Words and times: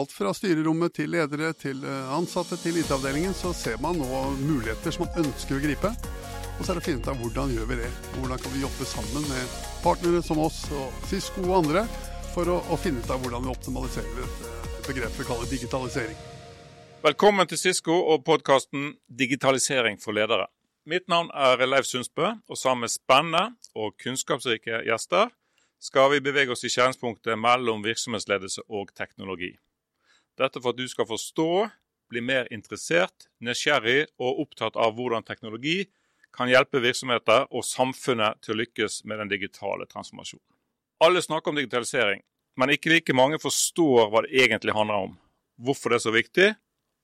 alt 0.00 0.12
fra 0.12 0.32
styrerommet 0.34 0.94
til 0.96 1.10
ledere 1.12 1.52
til 1.60 1.82
eh, 1.84 2.12
ansatte 2.16 2.56
til 2.62 2.78
IT-avdelingen, 2.80 3.34
så 3.36 3.52
ser 3.56 3.80
man 3.82 3.98
nå 4.00 4.20
muligheter 4.40 4.94
som 4.94 5.04
man 5.06 5.26
ønsker 5.26 5.58
å 5.58 5.64
gripe. 5.64 5.90
Og 6.56 6.62
så 6.64 6.72
er 6.72 6.78
det 6.78 6.82
å 6.82 6.86
finne 6.86 7.02
ut 7.04 7.10
av 7.10 7.20
hvordan 7.20 7.52
gjør 7.54 7.68
vi 7.68 7.78
det. 7.82 7.90
Hvordan 8.14 8.40
kan 8.40 8.54
vi 8.54 8.62
jobbe 8.64 8.88
sammen 8.88 9.26
med 9.28 9.58
partnere 9.84 10.22
som 10.24 10.40
oss 10.40 10.62
og 10.76 11.04
Cisco 11.08 11.44
og 11.46 11.58
andre 11.62 11.84
for 12.34 12.48
å, 12.52 12.58
å 12.72 12.78
finne 12.80 13.02
ut 13.02 13.12
av 13.12 13.20
hvordan 13.20 13.44
vi 13.44 13.52
optimaliserer 13.52 14.24
et 14.24 14.88
begrep 14.88 15.16
vi 15.18 15.26
kaller 15.28 15.50
digitalisering. 15.50 16.18
Velkommen 17.04 17.48
til 17.48 17.58
Cisco 17.58 17.96
og 18.12 18.24
podkasten 18.24 18.94
'Digitalisering 19.08 19.96
for 20.00 20.12
ledere'. 20.12 20.48
Mitt 20.86 21.08
navn 21.08 21.30
er 21.34 21.64
Leif 21.66 21.88
Sundsbø, 21.88 22.28
og 22.48 22.56
sammen 22.58 22.84
med 22.84 22.92
spennende 22.92 23.56
og 23.74 23.96
kunnskapsrike 24.04 24.84
gjester 24.88 25.32
skal 25.80 26.10
vi 26.12 26.20
bevege 26.20 26.52
oss 26.52 26.64
i 26.64 26.72
skjæringspunktet 26.72 27.38
mellom 27.40 27.84
virksomhetsledelse 27.84 28.68
og 28.68 28.92
teknologi. 28.96 29.56
Dette 30.40 30.60
for 30.62 30.72
at 30.72 30.80
du 30.80 30.88
skal 30.88 31.08
forstå, 31.08 31.50
bli 32.10 32.22
mer 32.24 32.48
interessert, 32.54 33.28
nysgjerrig 33.44 34.06
og 34.18 34.40
opptatt 34.46 34.78
av 34.80 34.96
hvordan 34.96 35.26
teknologi 35.26 35.84
kan 36.34 36.50
hjelpe 36.50 36.80
virksomheter 36.82 37.46
og 37.50 37.66
samfunnet 37.66 38.40
til 38.44 38.54
å 38.54 38.60
lykkes 38.62 39.02
med 39.10 39.20
den 39.22 39.32
digitale 39.32 39.86
transformasjonen. 39.90 40.46
Alle 41.04 41.22
snakker 41.24 41.52
om 41.52 41.58
digitalisering, 41.58 42.22
men 42.60 42.74
ikke 42.74 42.92
like 42.92 43.16
mange 43.16 43.40
forstår 43.40 44.10
hva 44.12 44.24
det 44.26 44.34
egentlig 44.44 44.74
handler 44.76 45.06
om, 45.08 45.18
hvorfor 45.60 45.92
det 45.92 46.00
er 46.00 46.06
så 46.06 46.14
viktig, 46.14 46.48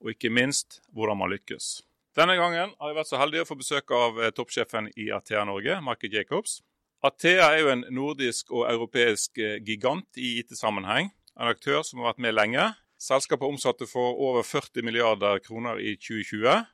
og 0.04 0.12
ikke 0.12 0.32
minst 0.32 0.80
hvordan 0.95 1.18
man 1.20 1.32
lykkes. 1.32 1.80
Denne 2.16 2.37
gangen 2.38 2.73
har 2.78 2.90
jeg 2.90 2.96
vært 2.96 3.10
så 3.10 3.20
heldig 3.20 3.42
å 3.42 3.48
få 3.48 3.59
besøk 3.60 3.92
av 3.92 4.20
eh, 4.20 4.32
toppsjefen 4.32 4.88
i 4.96 5.10
Athea 5.12 5.45
Norge, 5.48 5.78
Market 5.84 6.16
Jacobs. 6.16 6.60
Athea 7.04 7.50
er 7.52 7.60
jo 7.60 7.73
en 7.74 7.84
nordisk 7.92 8.52
og 8.54 8.64
europeisk 8.70 9.37
eh, 9.40 9.59
gigant 9.64 10.20
i 10.20 10.38
IT-sammenheng. 10.40 11.10
En 11.37 11.50
aktør 11.52 11.82
som 11.84 12.00
har 12.00 12.14
vært 12.14 12.23
med 12.24 12.37
lenge. 12.37 12.64
Selskapet 13.00 13.48
omsatte 13.48 13.88
for 13.88 14.16
over 14.24 14.46
40 14.46 14.84
milliarder 14.86 15.41
kroner 15.45 15.80
i 15.80 15.96
2020 16.00 16.64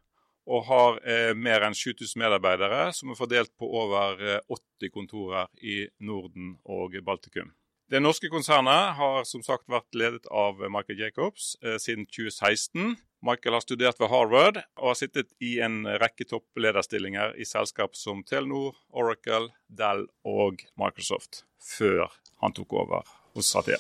og 0.53 0.65
har 0.67 0.99
eh, 1.07 1.33
mer 1.39 1.63
enn 1.67 1.77
7000 1.77 2.19
medarbeidere 2.19 2.89
som 2.97 3.13
er 3.13 3.19
fordelt 3.19 3.53
på 3.59 3.67
over 3.67 4.19
80 4.51 4.87
eh, 4.87 4.93
kontorer 4.95 5.51
i 5.63 5.85
Norden 6.03 6.57
og 6.65 6.97
Baltikum. 7.07 7.53
Det 7.93 8.01
norske 8.01 8.31
konsernet 8.33 8.95
har 8.97 9.27
som 9.29 9.43
sagt 9.45 9.69
vært 9.71 9.91
ledet 9.99 10.25
av 10.33 10.63
Michael 10.73 11.03
Jacobs 11.05 11.55
eh, 11.63 11.77
siden 11.83 12.07
2016. 12.09 12.97
Michael 13.23 13.59
har 13.59 13.63
studert 13.63 14.01
ved 14.03 14.11
Harvard 14.11 14.63
og 14.81 14.93
har 14.93 14.99
sittet 14.99 15.31
i 15.45 15.59
en 15.63 15.85
rekke 16.03 16.27
topplederstillinger 16.27 17.37
i 17.39 17.47
selskap 17.47 17.95
som 17.99 18.25
Telenor, 18.27 18.75
Oracle, 18.91 19.53
Dell 19.69 20.09
og 20.27 20.65
Microsoft, 20.81 21.45
før 21.63 22.09
han 22.43 22.57
tok 22.57 22.75
over 22.83 23.07
hos 23.37 23.53
Satia. 23.55 23.79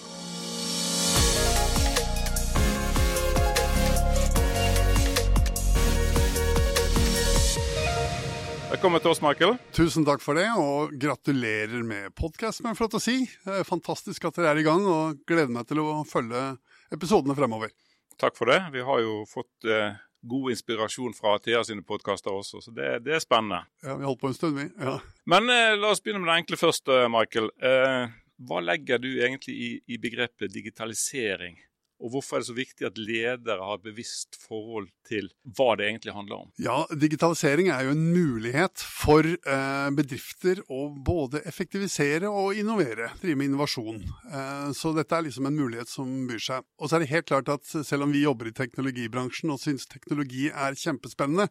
Velkommen 8.83 8.99
til 8.99 9.13
oss, 9.13 9.21
Michael. 9.23 9.53
Tusen 9.71 10.03
takk 10.03 10.19
for 10.25 10.35
det, 10.35 10.49
og 10.59 10.97
gratulerer 10.99 11.85
med 11.87 12.09
podkast, 12.19 12.65
men 12.65 12.75
flott 12.75 12.97
å 12.99 13.01
si. 13.05 13.29
Det 13.45 13.61
er 13.61 13.69
fantastisk 13.69 14.25
at 14.27 14.41
dere 14.41 14.57
er 14.57 14.59
i 14.59 14.65
gang, 14.67 14.83
og 14.91 15.21
gleder 15.23 15.53
meg 15.55 15.69
til 15.69 15.79
å 15.79 16.01
følge 16.03 16.41
episodene 16.91 17.37
fremover. 17.39 17.71
Takk 18.19 18.35
for 18.35 18.51
det. 18.51 18.57
Vi 18.75 18.83
har 18.83 19.05
jo 19.05 19.21
fått 19.31 19.69
eh, 19.71 19.95
god 20.35 20.57
inspirasjon 20.57 21.15
fra 21.15 21.37
Thea 21.45 21.63
sine 21.63 21.87
podkaster 21.87 22.35
også, 22.35 22.59
så 22.65 22.75
det, 22.75 22.91
det, 23.07 23.15
er 23.15 23.23
spennende. 23.23 23.63
Ja, 23.87 23.95
vi 24.01 24.09
holdt 24.11 24.25
på 24.25 24.33
en 24.33 24.35
stund, 24.41 24.59
vi. 24.59 24.67
Ja. 24.83 24.97
Men 25.31 25.47
eh, 25.55 25.77
la 25.79 25.95
oss 25.95 26.03
begynne 26.03 26.25
med 26.25 26.33
det 26.33 26.41
enkle 26.43 26.59
først, 26.65 26.91
eh, 26.91 27.07
Michael. 27.15 27.53
Eh, 27.63 28.19
hva 28.51 28.65
legger 28.67 28.99
du 28.99 29.13
egentlig 29.13 29.61
i, 29.63 29.73
i 29.95 30.03
begrepet 30.03 30.51
digitalisering? 30.59 31.55
Og 32.03 32.17
hvorfor 32.17 32.37
er 32.37 32.43
det 32.43 32.49
så 32.51 32.57
viktig 32.57 32.87
at 32.89 32.99
ledere 32.99 33.63
har 33.63 33.79
et 33.79 33.85
bevisst 33.87 34.39
forhold 34.43 34.89
til 35.07 35.29
hva 35.57 35.73
det 35.79 35.87
egentlig 35.89 36.15
handler 36.17 36.45
om? 36.45 36.51
Ja, 36.63 36.83
Digitalisering 36.91 37.71
er 37.73 37.87
jo 37.87 37.95
en 37.95 38.05
mulighet 38.15 38.83
for 38.83 39.27
eh, 39.27 39.91
bedrifter 39.95 40.65
å 40.73 40.89
både 40.93 41.45
effektivisere 41.49 42.31
og 42.31 42.59
innovere, 42.59 43.13
drive 43.23 43.39
med 43.39 43.53
innovasjon. 43.53 44.03
Eh, 44.03 44.69
så 44.77 44.95
dette 44.97 45.17
er 45.17 45.29
liksom 45.29 45.49
en 45.49 45.59
mulighet 45.59 45.91
som 45.93 46.11
byr 46.29 46.43
seg. 46.43 46.67
Og 46.79 46.91
så 46.91 46.99
er 46.99 47.05
det 47.05 47.13
helt 47.15 47.31
klart 47.31 47.53
at 47.55 47.71
selv 47.71 48.09
om 48.09 48.15
vi 48.15 48.27
jobber 48.27 48.51
i 48.51 48.57
teknologibransjen 48.57 49.55
og 49.55 49.63
syns 49.63 49.87
teknologi 49.91 50.49
er 50.51 50.79
kjempespennende, 50.79 51.49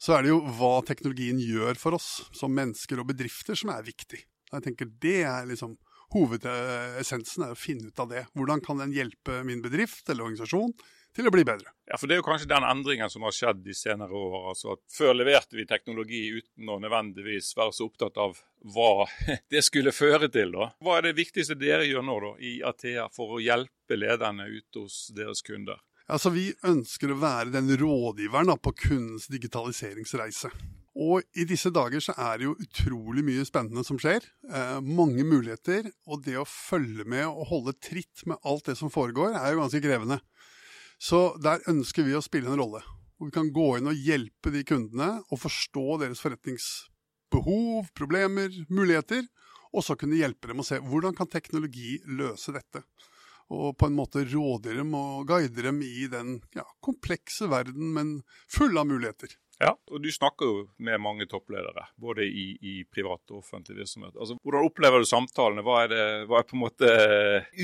så 0.00 0.16
er 0.16 0.24
det 0.24 0.32
jo 0.32 0.42
hva 0.58 0.78
teknologien 0.84 1.38
gjør 1.40 1.78
for 1.80 1.96
oss 1.96 2.26
som 2.36 2.52
mennesker 2.52 3.00
og 3.00 3.08
bedrifter 3.12 3.56
som 3.56 3.72
er 3.72 3.84
viktig. 3.86 4.24
Jeg 4.52 4.62
tenker 4.62 4.90
Det 5.02 5.22
er 5.26 5.46
liksom 5.48 5.76
hovedessensen 6.16 7.46
er 7.46 7.54
å 7.54 7.58
finne 7.58 7.90
ut 7.90 8.00
av 8.02 8.10
det. 8.12 8.26
Hvordan 8.36 8.62
kan 8.64 8.80
den 8.82 8.94
hjelpe 8.96 9.42
min 9.46 9.62
bedrift 9.64 10.08
eller 10.08 10.26
organisasjon 10.26 10.72
til 11.16 11.28
å 11.28 11.32
bli 11.32 11.44
bedre? 11.48 11.72
Ja, 11.88 11.96
for 11.96 12.08
Det 12.08 12.16
er 12.16 12.20
jo 12.20 12.26
kanskje 12.26 12.50
den 12.50 12.66
endringen 12.66 13.10
som 13.12 13.24
har 13.24 13.32
skjedd 13.32 13.62
de 13.64 13.74
senere 13.76 14.12
år. 14.12 14.50
altså 14.52 14.74
at 14.74 14.82
Før 14.92 15.14
leverte 15.16 15.56
vi 15.56 15.66
teknologi 15.68 16.22
uten 16.36 16.68
å 16.68 16.78
nødvendigvis 16.82 17.52
være 17.56 17.72
så 17.72 17.88
opptatt 17.88 18.16
av 18.20 18.38
hva 18.74 19.06
det 19.52 19.64
skulle 19.64 19.94
føre 19.96 20.28
til. 20.32 20.52
da. 20.52 20.70
Hva 20.80 20.98
er 20.98 21.08
det 21.08 21.16
viktigste 21.20 21.58
dere 21.58 21.88
gjør 21.88 22.04
nå 22.04 22.20
da, 22.24 22.32
i 22.40 22.54
Athea 22.64 23.08
for 23.14 23.36
å 23.36 23.42
hjelpe 23.42 23.96
lederne 23.96 24.48
ute 24.50 24.84
hos 24.84 25.06
deres 25.16 25.44
kunder? 25.46 25.80
Altså, 26.06 26.30
Vi 26.30 26.52
ønsker 26.62 27.10
å 27.10 27.20
være 27.20 27.50
den 27.54 27.72
rådgiveren 27.80 28.52
da, 28.52 28.56
på 28.56 28.72
kundens 28.76 29.26
digitaliseringsreise. 29.32 30.52
Og 30.96 31.20
i 31.36 31.44
disse 31.44 31.68
dager 31.74 32.00
så 32.00 32.14
er 32.16 32.38
det 32.38 32.46
jo 32.46 32.54
utrolig 32.56 33.20
mye 33.26 33.44
spennende 33.44 33.84
som 33.84 33.98
skjer. 34.00 34.24
Eh, 34.48 34.78
mange 34.80 35.26
muligheter. 35.28 35.90
Og 36.08 36.22
det 36.24 36.38
å 36.40 36.48
følge 36.48 37.04
med 37.04 37.26
og 37.28 37.50
holde 37.50 37.76
tritt 37.84 38.24
med 38.24 38.40
alt 38.48 38.70
det 38.70 38.78
som 38.80 38.92
foregår, 38.92 39.36
er 39.36 39.52
jo 39.52 39.60
ganske 39.60 39.82
krevende. 39.84 40.22
Så 40.96 41.34
der 41.44 41.60
ønsker 41.68 42.06
vi 42.06 42.16
å 42.16 42.24
spille 42.24 42.48
en 42.48 42.62
rolle. 42.62 42.80
Hvor 43.16 43.28
vi 43.28 43.36
kan 43.36 43.52
gå 43.52 43.68
inn 43.76 43.90
og 43.92 44.06
hjelpe 44.08 44.52
de 44.54 44.64
kundene 44.64 45.10
og 45.28 45.40
forstå 45.42 46.00
deres 46.00 46.22
forretningsbehov, 46.24 47.92
problemer, 47.96 48.56
muligheter. 48.72 49.28
Og 49.76 49.84
så 49.84 49.98
kunne 50.00 50.16
hjelpe 50.16 50.48
dem 50.48 50.64
å 50.64 50.66
se 50.66 50.80
hvordan 50.80 51.16
kan 51.16 51.28
teknologi 51.28 51.98
løse 52.08 52.56
dette. 52.56 52.86
Og 53.52 53.76
på 53.78 53.86
en 53.86 53.94
måte 53.94 54.24
råde 54.26 54.72
dem 54.74 54.94
og 54.98 55.28
guide 55.28 55.68
dem 55.68 55.82
i 55.84 56.08
den 56.10 56.38
ja, 56.56 56.64
komplekse 56.82 57.50
verden, 57.52 57.92
men 57.94 58.16
full 58.50 58.74
av 58.80 58.88
muligheter. 58.88 59.36
Ja, 59.56 59.70
og 59.88 60.02
du 60.04 60.10
snakker 60.12 60.48
jo 60.48 60.56
med 60.84 61.00
mange 61.00 61.24
toppledere, 61.30 61.86
både 62.00 62.26
i, 62.28 62.44
i 62.60 62.74
privat 62.92 63.22
og 63.32 63.40
offentlig 63.40 63.78
virksomhet. 63.78 64.12
Altså, 64.12 64.36
Hvordan 64.44 64.66
opplever 64.68 65.00
du 65.00 65.08
samtalene? 65.08 65.64
Hva 65.64 65.78
er, 65.84 65.92
det, 65.92 66.02
hva 66.28 66.42
er 66.42 66.48
på 66.48 66.58
en 66.58 66.62
måte 66.66 66.90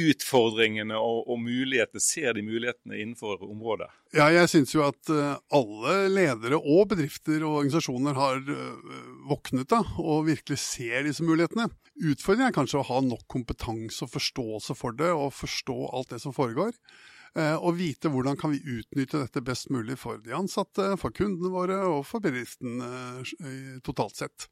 utfordringene 0.00 0.96
og, 0.96 1.26
og, 1.26 1.42
mulighetene? 1.44 2.00
Ser 2.02 2.32
de 2.38 2.46
mulighetene 2.46 2.96
innenfor 2.96 3.44
området? 3.44 3.90
Ja, 4.16 4.30
jeg 4.32 4.48
syns 4.48 4.72
jo 4.72 4.86
at 4.86 5.12
eh, 5.12 5.36
alle 5.52 5.98
ledere 6.12 6.60
og 6.60 6.88
bedrifter 6.94 7.44
og 7.44 7.60
organisasjoner 7.60 8.16
har 8.16 8.40
eh, 8.40 8.98
våknet 9.28 9.68
da, 9.72 9.82
og 10.00 10.26
virkelig 10.30 10.62
ser 10.64 11.04
disse 11.08 11.24
mulighetene. 11.26 11.68
Utfordringen 12.00 12.48
er 12.48 12.56
kanskje 12.56 12.80
å 12.80 12.88
ha 12.88 13.02
nok 13.04 13.26
kompetanse 13.30 14.06
og 14.06 14.14
forståelse 14.14 14.76
for 14.78 14.96
det, 14.96 15.12
og 15.12 15.34
forstå 15.36 15.76
alt 15.92 16.16
det 16.16 16.24
som 16.24 16.32
foregår. 16.36 16.72
Eh, 17.32 17.54
og 17.56 17.78
vite 17.78 18.10
hvordan 18.12 18.36
kan 18.36 18.52
vi 18.52 18.60
utnytte 18.60 19.22
dette 19.22 19.40
best 19.44 19.70
mulig 19.72 19.96
for 20.00 20.20
de 20.20 20.34
ansatte, 20.36 20.92
for 21.00 21.14
kundene 21.16 21.52
våre 21.52 21.78
og 21.88 22.04
for 22.04 22.24
bedriften 22.24 22.82
eh, 22.84 23.78
totalt 23.84 24.18
sett. 24.20 24.48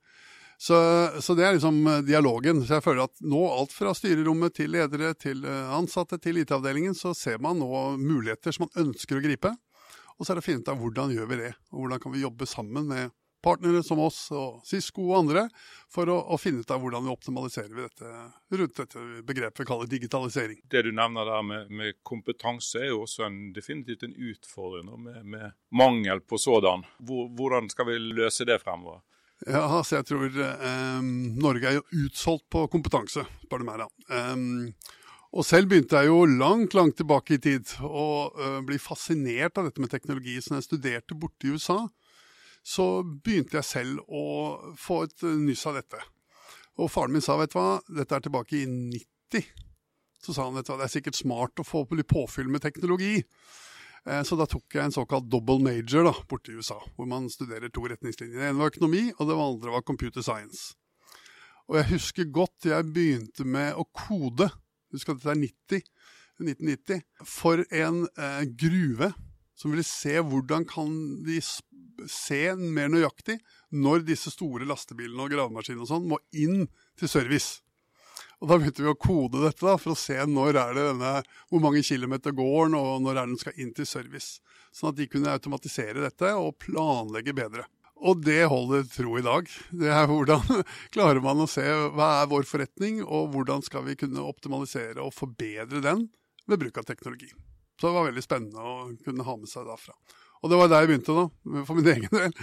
Så, 0.61 0.77
så, 1.25 1.35
det 1.37 1.45
er 1.45 1.57
liksom 1.57 1.81
eh, 1.89 2.03
dialogen. 2.09 2.63
Så 2.65 2.79
jeg 2.79 2.87
føler 2.87 3.05
at 3.05 3.21
nå, 3.21 3.41
alt 3.53 3.75
fra 3.77 3.93
styrerommet 3.97 4.57
til 4.57 4.73
ledere 4.73 5.13
til 5.17 5.45
ansatte 5.45 6.21
til 6.25 6.41
IT-avdelingen, 6.41 6.97
så 6.97 7.13
ser 7.17 7.41
man 7.45 7.61
nå 7.61 7.99
muligheter 8.01 8.57
som 8.57 8.69
man 8.69 8.89
ønsker 8.89 9.21
å 9.21 9.25
gripe. 9.25 9.53
Og 10.17 10.25
så 10.25 10.33
er 10.33 10.41
det 10.41 10.45
å 10.45 10.49
finne 10.49 10.65
ut 10.65 10.73
av 10.73 10.81
hvordan 10.81 11.13
gjør 11.17 11.29
vi 11.31 11.41
det, 11.41 11.55
og 11.73 11.85
hvordan 11.85 12.01
kan 12.01 12.13
vi 12.13 12.25
jobbe 12.25 12.49
sammen 12.49 12.89
med 12.89 13.13
partnere 13.43 13.83
som 13.87 14.01
oss 14.03 14.19
og 14.37 14.61
Cisco 14.67 15.07
og 15.09 15.19
andre, 15.23 15.47
for 15.91 16.11
å, 16.13 16.19
å, 16.33 16.39
finne 16.41 16.63
ut 16.63 16.71
av 16.71 16.83
hvordan 16.83 17.05
vi 17.07 17.13
optimaliserer 17.13 17.83
dette 17.83 18.11
rundt 18.61 18.77
dette 18.79 19.05
begrepet 19.27 19.63
vi 19.63 19.69
kaller 19.69 19.91
digitalisering. 19.91 20.61
Det 20.71 20.85
du 20.87 20.93
nevner 20.93 21.29
der 21.29 21.47
med, 21.47 21.73
med 21.81 22.01
kompetanse 22.07 22.83
er 22.83 22.93
jo 22.93 23.05
også 23.07 23.27
en, 23.29 23.41
definitivt 23.57 24.07
en 24.07 24.15
utfordring 24.15 24.91
med, 25.03 25.23
med, 25.25 25.59
mangel 25.71 26.23
på 26.23 26.39
sådan. 26.41 26.85
Hvor, 27.07 27.29
hvordan 27.39 27.71
skal 27.73 27.91
vi 27.91 27.99
løse 28.21 28.47
det 28.49 28.61
fremover? 28.63 29.03
Ja, 29.47 29.65
altså 29.65 29.97
jeg 29.97 30.11
tror 30.11 30.41
eh, 30.45 31.05
Norge 31.41 31.69
er 31.69 31.79
jo 31.79 32.05
utsolgt 32.05 32.45
på 32.53 32.67
kompetanse, 32.73 33.25
spør 33.47 33.63
du 33.63 33.71
meg 33.71 33.81
da. 33.81 33.89
Eh, 34.13 34.99
og 35.31 35.47
selv 35.47 35.71
begynte 35.71 36.01
jeg 36.01 36.11
jo 36.11 36.25
langt, 36.27 36.75
langt 36.75 36.97
tilbake 36.99 37.37
i 37.37 37.43
tid 37.43 37.71
å 37.87 38.07
uh, 38.35 38.59
bli 38.67 38.81
fascinert 38.83 39.61
av 39.61 39.69
dette 39.69 39.83
med 39.83 39.93
teknologi. 39.93 40.35
Så 40.43 40.51
når 40.51 40.59
jeg 40.59 40.67
studerte 40.67 41.19
borte 41.19 41.47
i 41.47 41.55
USA, 41.55 41.85
så 42.71 42.87
begynte 43.03 43.59
jeg 43.59 43.67
selv 43.67 44.05
å 44.07 44.25
få 44.79 45.03
et 45.09 45.27
nyss 45.43 45.67
av 45.67 45.81
dette. 45.81 46.01
Og 46.79 46.91
faren 46.93 47.13
min 47.15 47.25
sa 47.25 47.37
vet 47.41 47.53
du 47.53 47.59
hva, 47.59 47.81
dette 47.91 48.17
er 48.17 48.25
tilbake 48.25 48.61
i 48.61 48.67
90. 48.69 49.49
Så 50.21 50.35
sa 50.37 50.47
han 50.47 50.55
vet 50.55 50.69
du 50.69 50.73
hva, 50.73 50.79
det 50.83 50.87
er 50.87 50.95
sikkert 50.95 51.19
smart 51.19 51.61
å 51.61 51.67
få 51.67 51.83
litt 51.99 52.11
påfyll 52.11 52.51
med 52.53 52.63
teknologi. 52.63 53.19
Eh, 54.07 54.23
så 54.25 54.39
da 54.39 54.47
tok 54.49 54.77
jeg 54.77 54.87
en 54.87 54.95
såkalt 54.95 55.29
double 55.33 55.59
major 55.65 56.07
da, 56.07 56.15
borte 56.31 56.53
i 56.53 56.61
USA, 56.61 56.79
hvor 56.97 57.09
man 57.11 57.29
studerer 57.33 57.73
to 57.73 57.85
retningslinjer. 57.91 58.39
Det 58.39 58.53
ene 58.53 58.63
var 58.63 58.73
økonomi, 58.73 59.09
og 59.19 59.27
det 59.29 59.41
andre 59.49 59.75
var 59.75 59.87
computer 59.89 60.25
science. 60.25 60.77
Og 61.71 61.79
jeg 61.81 61.91
husker 61.93 62.31
godt 62.35 62.71
jeg 62.71 62.93
begynte 62.95 63.47
med 63.47 63.77
å 63.79 63.87
kode. 63.95 64.49
Husk 64.95 65.13
at 65.13 65.21
dette 65.21 65.35
er 65.35 65.43
90. 65.43 65.91
1990. 66.41 67.03
For 67.29 67.63
en 67.69 68.07
eh, 68.17 68.45
gruve 68.59 69.13
som 69.61 69.75
ville 69.75 69.85
se 69.85 70.17
hvordan 70.25 70.65
kan 70.69 70.95
de 71.27 71.37
se 72.09 72.55
mer 72.57 72.89
nøyaktig 72.93 73.41
når 73.71 74.07
disse 74.07 74.33
store 74.33 74.69
lastebilene 74.69 75.27
og 75.27 75.35
gravemaskinene 75.35 75.85
og 75.85 75.91
sånn 75.91 76.09
må 76.11 76.21
inn 76.33 76.65
til 76.99 77.11
service. 77.11 77.61
Og 78.41 78.49
Da 78.49 78.57
begynte 78.57 78.85
vi 78.85 78.89
å 78.89 78.97
kode 78.97 79.43
dette 79.43 79.67
da, 79.67 79.75
for 79.77 79.93
å 79.93 79.99
se 79.99 80.17
når 80.25 80.57
er 80.57 80.77
det 80.77 80.87
denne, 80.93 81.11
hvor 81.51 81.61
mange 81.61 81.83
kilometer 81.85 82.33
går 82.37 82.71
den, 82.71 82.79
og 82.79 83.03
når 83.05 83.19
er 83.19 83.29
den 83.29 83.41
skal 83.41 83.61
inn 83.61 83.75
til 83.77 83.89
service. 83.89 84.41
Sånn 84.73 84.95
at 84.95 85.01
de 85.01 85.09
kunne 85.13 85.35
automatisere 85.35 86.01
dette 86.01 86.33
og 86.39 86.57
planlegge 86.63 87.37
bedre. 87.37 87.67
Og 88.01 88.23
det 88.25 88.47
holder 88.49 88.87
tro 88.89 89.19
i 89.21 89.25
dag. 89.25 89.51
Det 89.77 89.91
er 89.93 90.09
hvordan 90.09 90.65
klarer 90.95 91.21
man 91.25 91.45
å 91.45 91.51
se 91.51 91.67
hva 91.93 92.09
er 92.23 92.31
vår 92.33 92.49
forretning, 92.49 93.03
og 93.05 93.35
hvordan 93.35 93.65
skal 93.67 93.85
vi 93.91 93.99
kunne 94.01 94.25
optimalisere 94.25 95.05
og 95.05 95.13
forbedre 95.13 95.85
den 95.85 96.07
ved 96.49 96.65
bruk 96.65 96.81
av 96.81 96.89
teknologi. 96.89 97.29
Så 97.77 97.89
det 97.89 97.97
var 97.97 98.09
veldig 98.09 98.25
spennende 98.25 98.65
å 98.65 98.75
kunne 99.05 99.25
ha 99.25 99.37
med 99.41 99.49
seg 99.53 99.69
derfra. 99.69 99.95
Og 100.41 100.51
det 100.51 100.59
var 100.61 100.71
der 100.73 100.85
jeg 100.85 100.91
begynte, 100.91 101.17
da, 101.17 101.65
for 101.69 101.77
min 101.77 101.91
egen 101.93 102.15
del. 102.15 102.35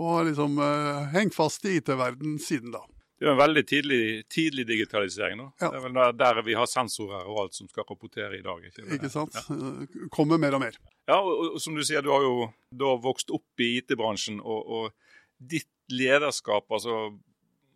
Og 0.00 0.16
har 0.16 0.26
liksom 0.30 0.56
uh, 0.56 1.08
hengt 1.12 1.36
fast 1.36 1.66
i 1.68 1.76
IT-verden 1.80 2.38
siden 2.40 2.72
da. 2.72 2.80
Det 3.22 3.28
er 3.28 3.36
en 3.36 3.38
veldig 3.38 3.62
tidlig, 3.70 4.04
tidlig 4.34 4.64
digitalisering. 4.66 5.36
nå. 5.38 5.44
Ja. 5.60 5.68
Det 5.70 5.78
er 5.78 5.82
vel 5.84 5.92
der, 5.94 6.14
der, 6.18 6.40
vi 6.42 6.56
har 6.58 6.66
sensorer 6.66 7.28
og 7.30 7.36
alt 7.44 7.54
som 7.54 7.68
skal 7.70 7.84
rapportere 7.86 8.34
i 8.34 8.42
dag. 8.42 8.64
Ikke, 8.66 8.82
ikke 8.96 9.10
sant. 9.12 9.36
Ja. 9.36 9.54
Eh, 9.54 10.08
kommer 10.10 10.40
mer 10.42 10.56
og 10.56 10.62
mer. 10.64 10.78
Ja, 11.06 11.20
og, 11.20 11.52
og, 11.52 11.60
som 11.62 11.76
du 11.78 11.84
sier, 11.86 12.02
du 12.02 12.10
har 12.10 12.24
jo 12.26 12.48
da 12.74 12.96
vokst 13.04 13.30
opp 13.30 13.62
i 13.62 13.76
IT-bransjen. 13.78 14.40
Og, 14.42 14.74
og, 14.74 15.22
ditt 15.38 15.70
lederskap, 15.90 16.66
altså 16.70 17.12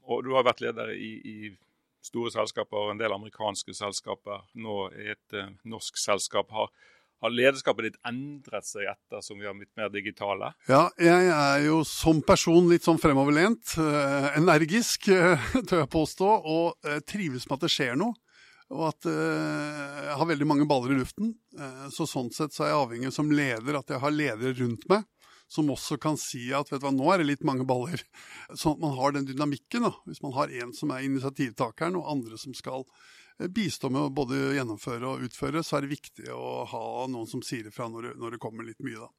og 0.07 0.21
Du 0.23 0.35
har 0.37 0.45
vært 0.47 0.61
leder 0.63 0.93
i, 0.95 1.13
i 1.27 1.53
store 2.07 2.31
selskaper 2.31 2.79
og 2.79 2.93
en 2.93 3.01
del 3.01 3.15
amerikanske 3.15 3.75
selskaper. 3.75 4.43
Nå 4.59 4.77
i 4.99 5.13
et 5.15 5.39
uh, 5.39 5.55
norsk 5.67 5.99
selskap. 5.99 6.51
har 6.51 6.75
har 7.23 7.33
lederskapet 7.33 7.89
ditt 7.89 7.99
endret 8.07 8.67
seg 8.69 8.89
etter 8.91 9.23
som 9.25 9.39
vi 9.41 9.49
har 9.49 9.57
blitt 9.57 9.73
mer 9.79 9.91
digitale? 9.93 10.53
Ja, 10.69 10.87
jeg 11.01 11.31
er 11.33 11.65
jo 11.67 11.81
som 11.89 12.21
person 12.27 12.69
litt 12.71 12.87
sånn 12.87 13.01
fremoverlent, 13.01 13.77
eh, 13.81 14.29
energisk, 14.37 15.09
eh, 15.15 15.49
tør 15.69 15.85
jeg 15.85 15.93
påstå, 15.97 16.31
og 16.45 16.89
eh, 16.89 17.03
trives 17.09 17.49
med 17.49 17.59
at 17.59 17.67
det 17.67 17.73
skjer 17.73 17.99
noe. 18.01 18.19
Og 18.67 18.89
at 18.89 19.07
jeg 19.07 20.15
har 20.19 20.27
veldig 20.27 20.47
mange 20.51 20.65
baller 20.67 20.91
i 20.91 20.97
luften. 20.99 21.37
så 21.95 22.03
sånn 22.03 22.33
sett 22.35 22.51
så 22.51 22.65
er 22.65 22.73
jeg 22.73 22.79
avhengig 22.81 23.13
som 23.15 23.29
leder 23.31 23.79
at 23.79 23.93
jeg 23.95 24.03
har 24.03 24.11
ledere 24.11 24.57
rundt 24.59 24.89
meg 24.91 25.05
som 25.47 25.71
også 25.71 25.99
kan 26.03 26.19
si 26.19 26.49
at 26.51 26.71
vet 26.73 26.83
du 26.83 26.87
hva, 26.89 26.93
nå 26.95 27.07
er 27.13 27.23
det 27.23 27.29
litt 27.29 27.45
mange 27.47 27.67
baller. 27.69 28.03
Sånn 28.59 28.75
at 28.75 28.83
man 28.83 28.97
har 28.99 29.15
den 29.15 29.29
dynamikken. 29.29 29.87
da. 29.87 29.93
Hvis 30.09 30.23
man 30.25 30.35
har 30.35 30.51
en 30.51 30.73
som 30.75 30.91
er 30.91 31.07
initiativtakeren, 31.07 31.99
og 32.01 32.11
andre 32.17 32.39
som 32.43 32.55
skal 32.59 32.83
bistå 33.53 33.91
med 33.93 34.01
å 34.01 34.13
både 34.15 34.57
gjennomføre 34.57 35.09
og 35.11 35.25
utføre, 35.27 35.63
så 35.65 35.77
er 35.77 35.85
det 35.85 35.97
viktig 35.97 36.31
å 36.33 36.65
ha 36.71 36.83
noen 37.11 37.29
som 37.31 37.43
sier 37.45 37.69
ifra 37.69 37.89
når, 37.93 38.15
når 38.17 38.37
det 38.37 38.43
kommer 38.43 38.67
litt 38.67 38.81
mye. 38.85 39.07
da. 39.07 39.11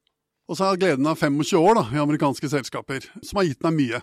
Og 0.47 0.55
så 0.55 0.63
har 0.63 0.75
jeg 0.75 0.85
gleden 0.85 1.09
av 1.09 1.19
25 1.19 1.59
år 1.59 1.75
da, 1.77 1.83
i 1.91 2.01
amerikanske 2.01 2.49
selskaper, 2.51 3.07
som 3.21 3.41
har 3.41 3.49
gitt 3.49 3.65
meg 3.67 3.75
mye. 3.77 4.01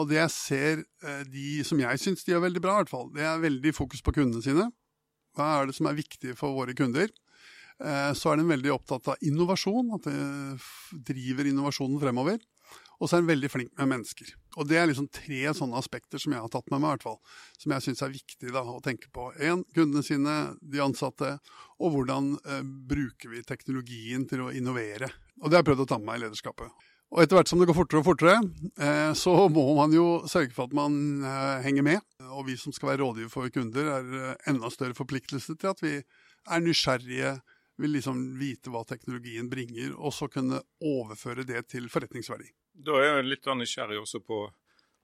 Og 0.00 0.06
det 0.08 0.16
jeg 0.16 0.32
ser 0.32 0.84
eh, 1.04 1.24
de 1.28 1.60
som 1.68 1.80
jeg 1.80 2.00
syns 2.00 2.24
de 2.24 2.32
gjør 2.32 2.46
veldig 2.46 2.62
bra, 2.64 2.76
i 2.76 2.82
hvert 2.82 2.92
fall, 2.92 3.10
det 3.12 3.26
er 3.28 3.42
veldig 3.42 3.74
fokus 3.76 4.00
på 4.04 4.14
kundene 4.16 4.44
sine. 4.44 4.70
Hva 5.36 5.48
er 5.58 5.68
det 5.68 5.76
som 5.76 5.88
er 5.88 5.98
viktig 5.98 6.36
for 6.38 6.56
våre 6.56 6.74
kunder? 6.76 7.12
Eh, 7.82 8.10
så 8.16 8.32
er 8.32 8.40
de 8.40 8.48
veldig 8.48 8.72
opptatt 8.72 9.12
av 9.12 9.26
innovasjon, 9.28 9.92
at 9.98 10.08
det 10.08 11.04
driver 11.12 11.50
innovasjonen 11.50 12.00
fremover. 12.00 12.40
Og 13.02 13.10
så 13.10 13.16
er 13.16 13.24
han 13.24 13.32
veldig 13.32 13.48
flink 13.50 13.72
med 13.80 13.88
mennesker. 13.90 14.28
Og 14.62 14.68
det 14.70 14.78
er 14.78 14.86
liksom 14.86 15.08
tre 15.10 15.40
sånne 15.58 15.80
aspekter 15.80 16.22
som 16.22 16.36
jeg 16.36 16.44
har 16.44 16.52
tatt 16.52 16.68
med 16.70 16.78
meg, 16.84 16.86
i 16.86 16.94
hvert 16.94 17.06
fall. 17.08 17.18
Som 17.58 17.74
jeg 17.74 17.84
syns 17.88 18.04
er 18.06 18.14
viktig 18.14 18.52
da, 18.54 18.62
å 18.62 18.78
tenke 18.84 19.10
på. 19.10 19.26
Én, 19.42 19.64
kundene 19.74 20.06
sine, 20.06 20.36
de 20.62 20.84
ansatte. 20.84 21.32
Og 21.82 21.96
hvordan 21.96 22.36
eh, 22.46 22.62
bruker 22.62 23.34
vi 23.34 23.42
teknologien 23.48 24.28
til 24.30 24.46
å 24.46 24.52
innovere. 24.54 25.10
Og 25.42 25.50
det 25.50 25.58
har 25.58 25.64
jeg 25.64 25.72
prøvd 25.72 25.82
å 25.82 25.90
ta 25.90 25.98
med 25.98 26.12
meg 26.12 26.20
i 26.20 26.24
lederskapet. 26.28 26.86
Og 27.12 27.20
etter 27.20 27.36
hvert 27.36 27.50
som 27.50 27.60
det 27.60 27.66
går 27.68 27.76
fortere 27.76 28.00
og 28.00 28.06
fortere, 28.06 28.38
eh, 28.80 29.10
så 29.18 29.34
må 29.52 29.66
man 29.76 29.92
jo 29.92 30.22
sørge 30.30 30.54
for 30.56 30.70
at 30.70 30.76
man 30.78 30.94
eh, 31.26 31.58
henger 31.66 31.84
med. 31.84 32.06
Og 32.30 32.46
vi 32.46 32.56
som 32.56 32.72
skal 32.72 32.94
være 32.94 33.02
rådgiver 33.02 33.32
for 33.34 33.52
kunder, 33.52 33.90
er 33.98 34.14
eh, 34.20 34.46
enda 34.48 34.70
større 34.72 34.96
forpliktelse 34.96 35.58
til 35.58 35.74
at 35.74 35.82
vi 35.84 35.98
er 35.98 36.64
nysgjerrige, 36.64 37.34
vil 37.82 37.96
liksom 37.96 38.22
vite 38.40 38.72
hva 38.72 38.84
teknologien 38.88 39.50
bringer, 39.50 39.92
og 39.98 40.14
så 40.16 40.30
kunne 40.32 40.62
overføre 40.80 41.44
det 41.48 41.66
til 41.72 41.90
forretningsverdi. 41.92 42.48
Da 42.72 42.98
er 42.98 43.08
jeg 43.08 43.30
litt 43.30 43.48
nysgjerrig 43.58 44.00
også 44.00 44.20
på, 44.24 44.38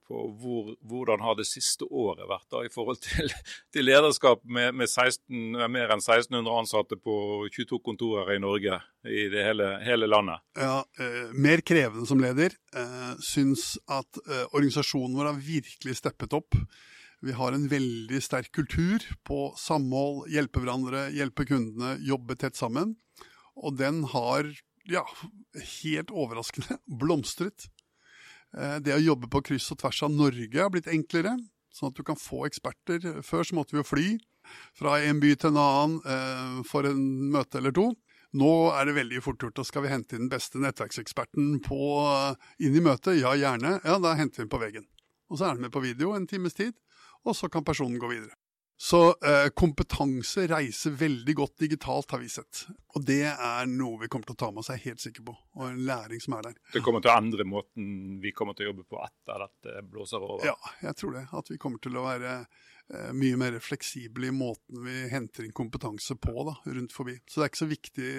på 0.08 0.24
hvor, 0.40 0.72
hvordan 0.88 1.22
har 1.24 1.36
det 1.38 1.46
siste 1.48 1.84
året 1.84 2.24
vært 2.30 2.46
da, 2.52 2.62
i 2.64 2.72
forhold 2.72 3.00
til, 3.04 3.30
til 3.74 3.88
lederskap 3.88 4.44
med, 4.44 4.74
med 4.80 4.88
16, 4.88 5.58
mer 5.68 5.92
enn 5.92 6.02
1600 6.02 6.52
ansatte 6.54 6.98
på 7.00 7.16
22 7.54 7.80
kontorer 7.84 8.34
i 8.36 8.42
Norge, 8.42 8.80
i 9.04 9.26
det 9.32 9.44
hele, 9.44 9.70
hele 9.84 10.08
landet? 10.10 10.44
Ja, 10.58 10.80
eh, 11.00 11.32
Mer 11.36 11.64
krevende 11.66 12.08
som 12.08 12.22
leder. 12.24 12.56
Eh, 12.74 13.10
syns 13.24 13.74
at 13.84 14.22
eh, 14.26 14.46
organisasjonen 14.52 15.18
vår 15.18 15.32
har 15.32 15.42
virkelig 15.50 15.98
steppet 16.00 16.38
opp. 16.40 16.56
Vi 17.20 17.34
har 17.34 17.52
en 17.52 17.66
veldig 17.66 18.20
sterk 18.22 18.52
kultur 18.54 19.02
på 19.26 19.50
samhold, 19.58 20.28
hjelpe 20.30 20.62
hverandre, 20.62 21.08
hjelpe 21.10 21.48
kundene, 21.48 21.96
jobbe 22.06 22.36
tett 22.38 22.56
sammen. 22.58 22.94
Og 23.58 23.74
den 23.74 24.04
har 24.12 24.46
ja, 24.88 25.02
helt 25.60 26.10
overraskende 26.14 26.78
blomstret. 27.00 27.68
Eh, 28.56 28.78
det 28.84 28.96
å 28.96 29.02
jobbe 29.02 29.30
på 29.32 29.42
kryss 29.50 29.70
og 29.74 29.82
tvers 29.82 30.02
av 30.06 30.14
Norge 30.14 30.58
har 30.60 30.72
blitt 30.72 30.90
enklere, 30.90 31.36
sånn 31.74 31.92
at 31.92 31.98
du 31.98 32.04
kan 32.06 32.18
få 32.18 32.46
eksperter. 32.48 33.22
Før 33.26 33.46
så 33.46 33.58
måtte 33.58 33.76
vi 33.76 33.82
jo 33.82 33.88
fly 33.88 34.08
fra 34.78 34.98
en 35.04 35.20
by 35.20 35.34
til 35.36 35.52
en 35.52 35.62
annen 35.62 35.98
eh, 36.04 36.60
for 36.68 36.88
en 36.88 37.02
møte 37.34 37.60
eller 37.60 37.74
to. 37.76 37.90
Nå 38.38 38.50
er 38.76 38.88
det 38.88 38.98
veldig 38.98 39.22
fort 39.24 39.40
gjort. 39.40 39.60
og 39.62 39.68
Skal 39.68 39.86
vi 39.86 39.92
hente 39.92 40.16
inn 40.16 40.26
den 40.26 40.32
beste 40.32 40.60
nettverkseksperten 40.60 41.62
på, 41.64 41.80
eh, 42.12 42.50
inn 42.64 42.76
i 42.76 42.84
møtet? 42.84 43.20
Ja, 43.20 43.32
gjerne. 43.36 43.78
Ja, 43.84 43.96
da 44.02 44.16
henter 44.18 44.42
vi 44.42 44.46
den 44.46 44.52
på 44.52 44.60
veggen. 44.60 44.88
Og 45.28 45.40
så 45.40 45.48
er 45.48 45.56
den 45.56 45.64
med 45.66 45.72
på 45.72 45.84
video 45.84 46.14
en 46.16 46.26
times 46.28 46.56
tid, 46.56 46.76
og 47.24 47.36
så 47.36 47.50
kan 47.52 47.64
personen 47.64 48.00
gå 48.00 48.08
videre. 48.08 48.36
Så 48.80 48.98
eh, 49.26 49.48
kompetanse 49.58 50.44
reiser 50.46 50.92
veldig 50.94 51.34
godt 51.34 51.64
digitalt, 51.64 52.12
har 52.14 52.20
vi 52.22 52.28
sett. 52.30 52.60
Og 52.94 53.02
det 53.02 53.24
er 53.26 53.66
noe 53.66 53.98
vi 54.04 54.06
kommer 54.06 54.28
til 54.28 54.36
å 54.36 54.38
ta 54.38 54.50
med 54.52 54.62
oss, 54.62 54.70
er 54.70 54.78
helt 54.84 55.02
sikker 55.02 55.24
på. 55.26 55.34
Og 55.58 55.64
en 55.66 55.80
læring 55.88 56.22
som 56.22 56.36
er 56.38 56.46
der. 56.46 56.60
Det 56.76 56.82
kommer 56.86 57.02
til 57.02 57.10
å 57.10 57.16
endre 57.18 57.46
måten 57.48 58.20
vi 58.22 58.30
kommer 58.30 58.54
til 58.54 58.68
å 58.68 58.70
jobbe 58.70 58.86
på 58.86 59.00
etter 59.02 59.44
at 59.48 59.66
det 59.66 59.82
blåser 59.90 60.22
over? 60.22 60.46
Ja, 60.46 60.54
jeg 60.84 60.94
tror 61.00 61.18
det. 61.18 61.24
At 61.34 61.50
vi 61.50 61.58
kommer 61.58 61.82
til 61.82 61.98
å 61.98 62.06
være 62.06 62.36
eh, 62.38 63.10
mye 63.18 63.42
mer 63.42 63.58
fleksible 63.64 64.30
i 64.30 64.36
måten 64.38 64.86
vi 64.86 65.08
henter 65.10 65.48
inn 65.48 65.56
kompetanse 65.58 66.14
på 66.14 66.46
da, 66.46 66.54
rundt 66.70 66.94
forbi. 66.94 67.18
Så 67.26 67.40
det 67.40 67.48
er 67.48 67.52
ikke 67.52 67.64
så 67.64 67.70
viktig 67.74 68.12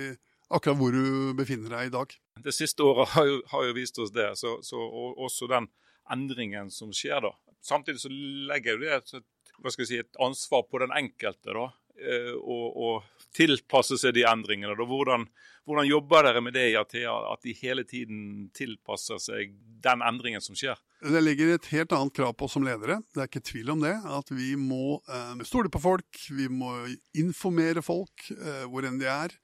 akkurat 0.60 0.82
hvor 0.84 0.92
du 0.92 1.34
befinner 1.40 1.78
deg 1.78 1.88
i 1.88 1.96
dag. 1.96 2.20
Det 2.44 2.56
siste 2.56 2.84
året 2.84 3.16
har 3.16 3.32
jo, 3.32 3.42
har 3.56 3.70
jo 3.70 3.80
vist 3.80 4.04
oss 4.04 4.12
det, 4.12 4.34
så, 4.36 4.58
så 4.66 4.84
også 5.16 5.48
den 5.56 5.72
endringen 6.12 6.68
som 6.74 6.92
skjer 6.92 7.24
da. 7.30 7.38
Samtidig 7.64 8.04
så 8.04 8.12
legger 8.12 8.76
jo 8.76 8.84
det 8.84 8.96
et 8.98 9.30
hva 9.62 9.74
skal 9.74 9.86
jeg 9.86 9.92
si, 9.92 10.02
et 10.04 10.20
ansvar 10.24 10.66
på 10.70 10.82
den 10.84 10.94
enkelte 10.96 11.56
da, 11.56 11.70
eh, 12.00 12.34
å 12.36 13.00
tilpasse 13.36 14.00
seg 14.02 14.16
de 14.18 14.26
endringene. 14.28 14.76
Da. 14.78 14.88
Hvordan, 14.90 15.26
hvordan, 15.68 15.90
jobber 15.90 16.28
dere 16.28 16.44
med 16.44 16.56
det 16.58 16.68
i 16.72 16.78
Athea, 16.80 17.14
at 17.34 17.46
de 17.46 17.56
hele 17.62 17.86
tiden 17.88 18.50
tilpasser 18.58 19.22
seg 19.22 19.56
den 19.84 20.04
endringen 20.06 20.44
som 20.44 20.58
skjer? 20.58 20.80
Det 21.00 21.24
ligger 21.24 21.54
et 21.54 21.70
helt 21.72 21.94
annet 21.96 22.16
krav 22.16 22.34
på 22.36 22.48
oss 22.48 22.58
som 22.58 22.66
ledere. 22.66 23.00
Det 23.14 23.24
er 23.24 23.32
ikke 23.32 23.46
tvil 23.52 23.76
om 23.76 23.84
det. 23.84 23.96
At 24.20 24.32
vi 24.34 24.54
må 24.60 25.00
eh, 25.08 25.44
stole 25.48 25.72
på 25.72 25.84
folk, 25.84 26.24
vi 26.36 26.50
må 26.52 26.74
informere 27.18 27.86
folk 27.86 28.32
eh, 28.36 28.66
hvor 28.68 28.88
enn 28.88 29.00
de 29.02 29.12
er. 29.12 29.38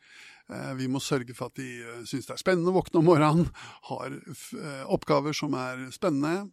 Eh, 0.53 0.73
vi 0.77 0.87
må 0.91 1.01
sørge 1.01 1.33
for 1.33 1.49
at 1.49 1.57
de 1.57 1.69
eh, 1.81 2.03
syns 2.05 2.27
det 2.27 2.35
er 2.35 2.41
spennende 2.41 2.69
å 2.69 2.77
våkne 2.77 3.01
om 3.01 3.07
morgenen, 3.09 3.47
har 3.89 4.13
eh, 4.13 4.83
oppgaver 4.93 5.33
som 5.37 5.55
er 5.57 5.87
spennende. 5.95 6.51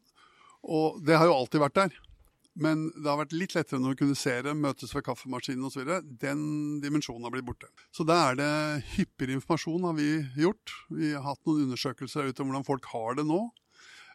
Og 0.63 1.03
det 1.05 1.19
har 1.19 1.29
jo 1.29 1.37
alltid 1.37 1.61
vært 1.65 1.79
der. 1.81 1.99
Men 2.53 2.91
det 2.93 3.09
har 3.09 3.17
vært 3.23 3.33
litt 3.33 3.55
lettere 3.57 3.81
når 3.81 3.95
vi 3.95 4.01
kunne 4.03 4.19
se 4.19 4.35
det, 4.45 4.53
møtes 4.59 4.93
ved 4.93 5.07
kaffemaskinen 5.07 5.65
osv. 5.69 5.89
Den 6.21 6.43
dimensjonen 6.85 7.25
har 7.25 7.33
blitt 7.33 7.49
borte. 7.49 7.71
Så 7.95 8.05
da 8.09 8.19
er 8.29 8.39
det 8.41 8.53
hyppigere 8.93 9.39
informasjon 9.39 9.87
har 9.89 9.97
vi 9.97 10.11
gjort. 10.37 10.75
Vi 10.93 11.15
har 11.15 11.25
hatt 11.25 11.41
noen 11.49 11.69
undersøkelser 11.69 12.29
ut 12.29 12.43
om 12.43 12.51
hvordan 12.51 12.69
folk 12.69 12.89
har 12.93 13.17
det 13.17 13.25
nå. 13.29 13.41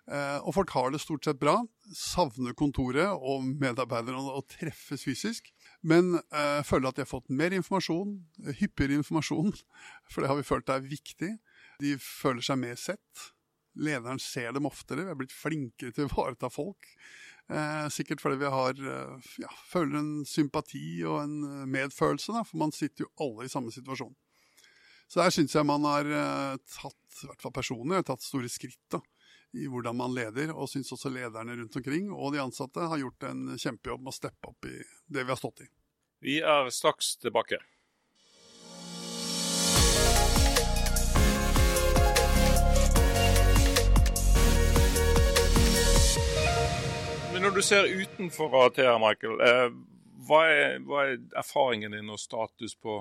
Eh, 0.07 0.37
og 0.39 0.53
folk 0.55 0.71
har 0.71 0.93
det 0.93 1.01
stort 1.03 1.25
sett 1.27 1.39
bra. 1.41 1.57
Savner 1.97 2.55
kontoret 2.57 3.09
og 3.17 3.43
medarbeiderne 3.59 4.21
og 4.37 4.45
treffes 4.53 5.03
fysisk. 5.07 5.49
Men 5.81 6.19
eh, 6.29 6.61
føler 6.67 6.91
at 6.91 6.99
de 6.99 7.03
har 7.03 7.09
fått 7.09 7.33
mer 7.33 7.55
informasjon, 7.57 8.15
hyppigere 8.61 9.01
informasjon. 9.01 9.51
For 10.13 10.21
det 10.21 10.31
har 10.31 10.39
vi 10.39 10.47
følt 10.47 10.69
er 10.71 10.85
viktig. 10.85 11.33
De 11.81 11.97
føler 12.01 12.45
seg 12.45 12.61
mer 12.61 12.77
sett. 12.79 13.25
Lederen 13.77 14.21
ser 14.21 14.55
dem 14.55 14.69
oftere. 14.69 15.05
Vi 15.05 15.13
er 15.13 15.19
blitt 15.19 15.35
flinkere 15.35 15.93
til 15.93 16.05
å 16.05 16.11
ivareta 16.11 16.49
folk. 16.53 16.87
Eh, 17.47 17.89
sikkert 17.89 18.21
fordi 18.21 18.41
vi 18.41 18.49
har, 18.51 18.79
eh, 18.91 19.27
ja, 19.39 19.51
føler 19.71 19.99
en 20.01 20.25
sympati 20.27 21.03
og 21.07 21.21
en 21.21 21.35
eh, 21.47 21.67
medfølelse, 21.77 22.33
da, 22.35 22.43
for 22.43 22.59
man 22.59 22.73
sitter 22.75 23.05
jo 23.05 23.13
alle 23.23 23.47
i 23.47 23.51
samme 23.51 23.71
situasjon. 23.71 24.15
Så 25.07 25.21
der 25.21 25.31
syns 25.31 25.55
jeg 25.55 25.67
man 25.67 25.85
har 25.87 26.09
eh, 26.11 26.57
tatt, 26.75 27.21
i 27.23 27.29
hvert 27.29 27.45
fall 27.45 27.55
personlig, 27.55 28.01
tatt 28.09 28.25
store 28.25 28.51
skritt 28.51 28.81
da, 28.91 28.99
i 29.55 29.69
hvordan 29.71 29.95
man 29.95 30.15
leder, 30.15 30.51
og 30.51 30.67
syns 30.67 30.91
også 30.91 31.13
lederne 31.13 31.55
rundt 31.55 31.79
omkring 31.79 32.11
og 32.11 32.35
de 32.35 32.43
ansatte 32.43 32.83
har 32.91 32.99
gjort 32.99 33.29
en 33.29 33.55
kjempejobb 33.55 34.03
med 34.03 34.11
å 34.11 34.19
steppe 34.19 34.51
opp 34.51 34.67
i 34.67 34.75
det 35.07 35.23
vi 35.23 35.31
har 35.31 35.39
stått 35.39 35.63
i. 35.63 35.71
Vi 36.27 36.39
er 36.43 36.67
straks 36.73 37.15
tilbake. 37.21 37.61
Når 47.57 47.63
du 47.63 47.65
ser 47.73 47.87
utenfor 47.89 48.51
Atea, 48.67 48.91
Michael, 49.01 49.39
eh, 49.41 49.71
hva 50.29 50.41
er, 50.45 50.75
hva 50.85 51.07
er 51.07 51.15
erfaringen 51.41 51.95
din 51.95 52.11
og 52.13 52.19
status 52.21 52.75
på 52.77 52.99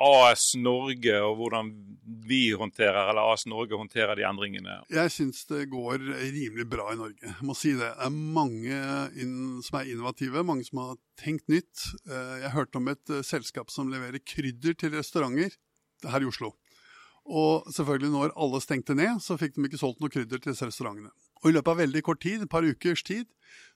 AS 0.00 0.54
Norge 0.56 1.18
og 1.20 1.34
hvordan 1.36 1.68
vi 2.30 2.38
håndterer, 2.56 3.10
eller 3.10 3.28
AS 3.28 3.44
Norge 3.44 3.76
håndterer 3.76 4.16
de 4.16 4.24
endringene? 4.24 4.78
Jeg 4.88 5.12
syns 5.12 5.44
det 5.52 5.66
går 5.74 6.00
rimelig 6.00 6.64
bra 6.72 6.88
i 6.94 6.96
Norge, 6.96 7.20
jeg 7.28 7.44
må 7.44 7.52
si 7.52 7.74
det. 7.74 7.90
Det 7.90 8.08
er 8.08 8.16
mange 8.40 8.80
som 9.68 9.80
er 9.82 9.92
innovative, 9.92 10.48
mange 10.48 10.64
som 10.70 10.80
har 10.80 10.96
tenkt 11.20 11.52
nytt. 11.52 11.90
Eh, 12.08 12.36
jeg 12.46 12.56
hørte 12.56 12.80
om 12.80 12.88
et 12.88 13.12
eh, 13.12 13.20
selskap 13.20 13.68
som 13.68 13.92
leverer 13.92 14.24
krydder 14.24 14.80
til 14.80 14.96
restauranter 14.96 15.60
her 16.08 16.24
i 16.24 16.32
Oslo. 16.32 16.54
Og 17.28 17.68
selvfølgelig 17.68 18.16
når 18.16 18.32
alle 18.32 18.64
stengte 18.64 18.96
ned, 18.96 19.20
så 19.20 19.36
fikk 19.36 19.60
de 19.60 19.68
ikke 19.68 19.84
solgt 19.84 20.00
noe 20.00 20.08
krydder 20.08 20.40
til 20.40 20.54
disse 20.54 20.72
restaurantene. 20.72 21.12
Og 21.40 21.50
i 21.50 21.54
løpet 21.56 21.72
av 21.72 21.80
veldig 21.80 22.02
kort 22.04 22.20
tid, 22.22 22.44
et 22.44 22.52
par 22.52 22.66
ukers 22.66 23.02
tid, 23.06 23.28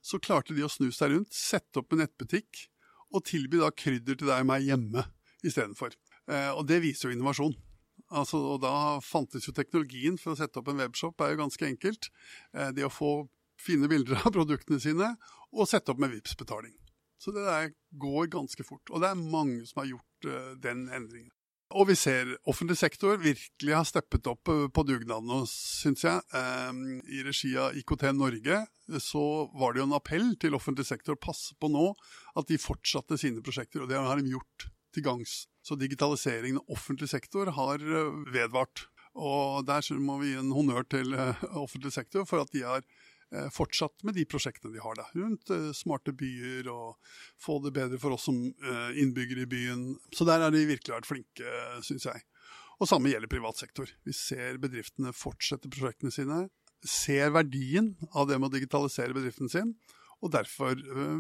så 0.04 0.21
klarte 0.21 0.54
de 0.56 0.64
å 0.64 0.71
snu 0.71 0.90
seg 0.92 1.14
rundt, 1.14 1.33
sette 1.35 1.80
opp 1.80 1.94
en 1.94 2.02
nettbutikk 2.04 2.66
og 3.14 3.25
tilby 3.28 3.61
da 3.62 3.71
krydder 3.73 4.18
til 4.18 4.28
deg 4.28 4.42
og 4.42 4.50
meg 4.50 4.66
hjemme 4.66 5.06
istedenfor. 5.47 5.94
Eh, 6.28 6.50
og 6.52 6.66
det 6.68 6.83
viser 6.85 7.09
jo 7.09 7.16
innovasjon. 7.16 7.54
Altså, 8.14 8.38
og 8.54 8.61
da 8.62 9.00
fantes 9.02 9.47
jo 9.49 9.54
teknologien 9.56 10.18
for 10.21 10.35
å 10.35 10.38
sette 10.38 10.61
opp 10.61 10.68
en 10.71 10.83
webshop 10.83 11.23
er 11.25 11.33
jo 11.33 11.40
ganske 11.40 11.66
enkelt. 11.66 12.11
Eh, 12.52 12.71
det 12.76 12.87
å 12.87 12.92
få 12.92 13.14
fine 13.61 13.88
bilder 13.90 14.21
av 14.21 14.35
produktene 14.37 14.83
sine 14.83 15.14
og 15.54 15.71
sette 15.71 15.92
opp 15.92 16.02
med 16.02 16.12
vips 16.14 16.35
betaling 16.37 16.75
Så 17.23 17.33
det 17.33 17.44
der 17.47 17.71
går 18.00 18.28
ganske 18.35 18.66
fort. 18.66 18.90
Og 18.90 19.00
det 19.00 19.11
er 19.11 19.21
mange 19.21 19.62
som 19.68 19.80
har 19.80 19.92
gjort 19.94 20.26
uh, 20.28 20.52
den 20.61 20.88
endringen. 20.92 21.30
Og 21.74 21.88
vi 21.88 21.96
ser 21.98 22.28
offentlig 22.46 22.76
sektor 22.78 23.18
virkelig 23.18 23.74
har 23.74 23.86
steppet 23.88 24.28
opp 24.30 24.46
på 24.46 24.84
dugnaden, 24.86 25.42
syns 25.50 26.04
jeg. 26.06 26.20
Um, 26.30 27.00
I 27.02 27.24
regi 27.26 27.50
av 27.58 27.74
IKT 27.74 28.04
Norge 28.14 28.60
så 29.02 29.24
var 29.58 29.74
det 29.74 29.82
jo 29.82 29.88
en 29.88 29.96
appell 29.98 30.28
til 30.38 30.54
offentlig 30.54 30.86
sektor 30.86 31.16
å 31.16 31.24
passe 31.24 31.56
på 31.58 31.70
nå 31.72 31.88
at 32.38 32.46
de 32.46 32.60
fortsatte 32.62 33.18
sine 33.18 33.42
prosjekter, 33.42 33.82
og 33.82 33.90
det 33.90 33.98
har 33.98 34.22
de 34.22 34.36
gjort 34.36 34.68
til 34.94 35.06
gangs. 35.06 35.44
Så 35.66 35.74
digitaliseringen 35.80 36.60
av 36.62 36.76
offentlig 36.76 37.10
sektor 37.10 37.50
har 37.56 37.82
eh, 37.82 38.18
vedvart. 38.34 38.86
Og 39.14 39.64
der 39.66 39.86
må 40.02 40.18
vi 40.22 40.32
gi 40.32 40.40
en 40.40 40.54
honnør 40.54 40.86
til 40.90 41.14
eh, 41.14 41.42
offentlig 41.58 41.94
sektor 41.94 42.26
for 42.28 42.44
at 42.44 42.54
de 42.54 42.64
har 42.66 42.82
eh, 42.82 43.03
fortsatt 43.54 44.04
med 44.06 44.16
de 44.18 44.26
prosjektene 44.28 44.74
de 44.74 44.82
har 44.82 44.98
der, 44.98 45.10
rundt 45.18 45.50
smarte 45.76 46.14
byer 46.16 46.68
og 46.72 47.14
få 47.42 47.58
det 47.64 47.74
bedre 47.76 47.98
for 48.02 48.16
oss 48.16 48.28
som 48.28 48.38
innbyggere 48.94 49.44
i 49.44 49.50
byen. 49.50 49.86
Så 50.14 50.26
der 50.28 50.44
har 50.44 50.54
de 50.54 50.64
virkelig 50.68 50.94
vært 50.94 51.10
flinke, 51.10 51.56
syns 51.86 52.06
jeg. 52.10 52.22
Og 52.82 52.90
samme 52.90 53.10
gjelder 53.10 53.30
privat 53.30 53.58
sektor. 53.60 53.90
Vi 54.06 54.14
ser 54.16 54.58
bedriftene 54.62 55.14
fortsette 55.16 55.70
prosjektene 55.72 56.14
sine, 56.14 56.44
ser 56.84 57.32
verdien 57.34 57.94
av 58.12 58.28
det 58.28 58.38
med 58.38 58.50
å 58.50 58.54
digitalisere 58.56 59.16
bedriften 59.16 59.50
sin, 59.50 59.74
og 60.24 60.32
derfor 60.34 60.76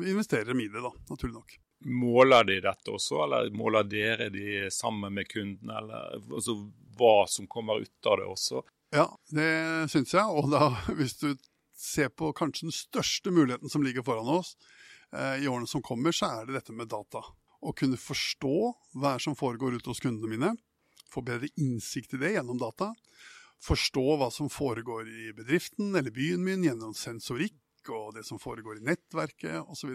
investerer 0.06 0.52
de 0.52 0.64
i 0.64 0.70
det, 0.72 0.82
da, 0.82 0.90
naturlig 1.10 1.36
nok. 1.36 1.56
Måler 1.84 2.46
de 2.48 2.60
dette 2.64 2.92
også, 2.92 3.18
eller 3.26 3.50
måler 3.56 3.84
dere 3.88 4.30
de 4.32 4.70
sammen 4.72 5.12
med 5.16 5.28
kundene, 5.28 5.80
eller 5.80 6.14
altså, 6.22 6.56
hva 6.96 7.24
som 7.28 7.48
kommer 7.50 7.82
ut 7.84 8.08
av 8.08 8.20
det 8.20 8.28
også? 8.30 8.62
Ja, 8.94 9.08
det 9.34 9.50
syns 9.92 10.14
jeg. 10.14 10.24
Og 10.24 10.48
da, 10.52 10.70
hvis 10.98 11.18
du 11.20 11.34
ser 11.84 12.10
på 12.10 12.32
kanskje 12.36 12.68
den 12.68 12.76
største 12.76 13.32
muligheten 13.34 13.72
som 13.72 13.84
ligger 13.84 14.04
foran 14.06 14.30
oss 14.38 14.54
eh, 15.12 15.44
i 15.44 15.48
årene 15.50 15.68
som 15.70 15.84
kommer, 15.84 16.14
så 16.14 16.30
er 16.30 16.48
det 16.48 16.58
dette 16.58 16.76
med 16.76 16.90
data. 16.92 17.22
Å 17.64 17.72
kunne 17.76 18.00
forstå 18.00 18.56
hva 19.00 19.16
som 19.22 19.36
foregår 19.38 19.78
ute 19.78 19.92
hos 19.92 20.02
kundene 20.04 20.32
mine. 20.32 20.54
Få 21.12 21.22
bedre 21.24 21.48
innsikt 21.60 22.16
i 22.16 22.20
det 22.20 22.34
gjennom 22.36 22.60
data. 22.60 22.90
Forstå 23.64 24.04
hva 24.20 24.30
som 24.34 24.50
foregår 24.52 25.08
i 25.08 25.30
bedriften 25.36 25.94
eller 25.96 26.12
byen 26.12 26.42
min 26.44 26.64
gjennom 26.66 26.96
sensorikk 26.98 27.60
og 27.92 28.14
det 28.16 28.24
som 28.26 28.40
foregår 28.40 28.80
i 28.80 28.86
nettverket 28.88 29.68
osv. 29.68 29.92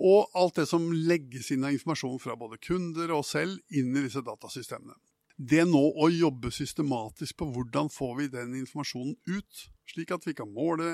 Og, 0.00 0.30
alt 0.38 0.60
det 0.60 0.66
som 0.70 0.86
legges 0.92 1.50
inn 1.54 1.66
av 1.66 1.74
informasjon 1.74 2.20
fra 2.22 2.36
både 2.38 2.60
kunder 2.62 3.12
og 3.14 3.26
selv 3.26 3.58
inn 3.74 3.90
i 3.94 4.04
disse 4.06 4.22
datasystemene. 4.26 4.96
Det 5.40 5.62
nå 5.64 5.80
å 5.96 6.10
jobbe 6.12 6.50
systematisk 6.52 7.38
på 7.40 7.46
hvordan 7.54 7.88
får 7.88 8.10
vi 8.18 8.26
den 8.34 8.56
informasjonen 8.58 9.14
ut, 9.24 9.62
slik 9.88 10.12
at 10.12 10.26
vi 10.28 10.34
kan 10.36 10.50
måle 10.52 10.84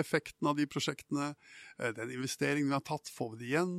effekten 0.00 0.48
av 0.48 0.56
de 0.56 0.64
prosjektene, 0.70 1.34
eh, 1.78 1.92
den 1.92 2.14
investeringen 2.14 2.70
vi 2.70 2.78
har 2.78 2.86
tatt, 2.86 3.10
får 3.12 3.34
vi 3.34 3.42
det 3.42 3.50
igjen, 3.50 3.74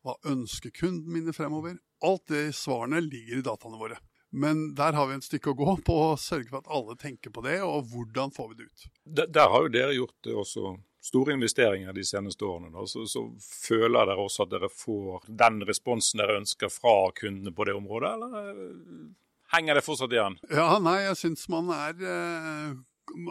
hva 0.00 0.16
ønsker 0.32 0.72
kunden 0.72 1.12
mine 1.12 1.34
fremover? 1.36 1.76
Alt 2.00 2.30
det 2.32 2.54
svarene 2.56 3.02
ligger 3.04 3.42
i 3.42 3.44
dataene 3.44 3.80
våre. 3.80 4.00
Men 4.30 4.70
der 4.78 4.96
har 4.96 5.10
vi 5.10 5.18
en 5.18 5.24
stykke 5.28 5.52
å 5.52 5.58
gå 5.58 5.76
på 5.84 5.96
å 6.06 6.16
sørge 6.16 6.48
for 6.48 6.62
at 6.62 6.70
alle 6.72 6.96
tenker 6.96 7.34
på 7.34 7.44
det, 7.44 7.58
og 7.66 7.90
hvordan 7.92 8.32
får 8.32 8.52
vi 8.52 8.60
det 8.62 8.68
ut. 8.70 8.86
Der, 9.04 9.28
der 9.28 9.52
har 9.52 9.66
jo 9.66 9.74
dere 9.74 9.96
gjort 9.98 10.16
det 10.24 10.36
også 10.40 10.76
store 11.04 11.34
investeringer 11.36 11.92
de 11.96 12.04
seneste 12.04 12.44
årene, 12.44 12.70
da, 12.72 12.84
så, 12.88 13.04
så, 13.08 13.26
føler 13.66 14.08
dere 14.08 14.24
også 14.24 14.44
at 14.46 14.52
dere 14.52 14.68
får 14.72 15.26
den 15.28 15.64
responsen 15.68 16.20
dere 16.20 16.40
ønsker 16.40 16.72
fra 16.72 17.10
kundene 17.16 17.52
på 17.56 17.66
det 17.68 17.76
området, 17.76 18.12
eller 18.16 18.54
eh, 18.54 19.10
henger 19.54 19.78
det 19.78 19.86
fortsatt 19.86 20.14
igjen? 20.14 20.38
Ja, 20.52 20.78
nei, 20.82 21.00
jeg 21.08 21.18
syns 21.20 21.48
man 21.52 21.72
er 21.74 22.06
eh, 22.06 22.78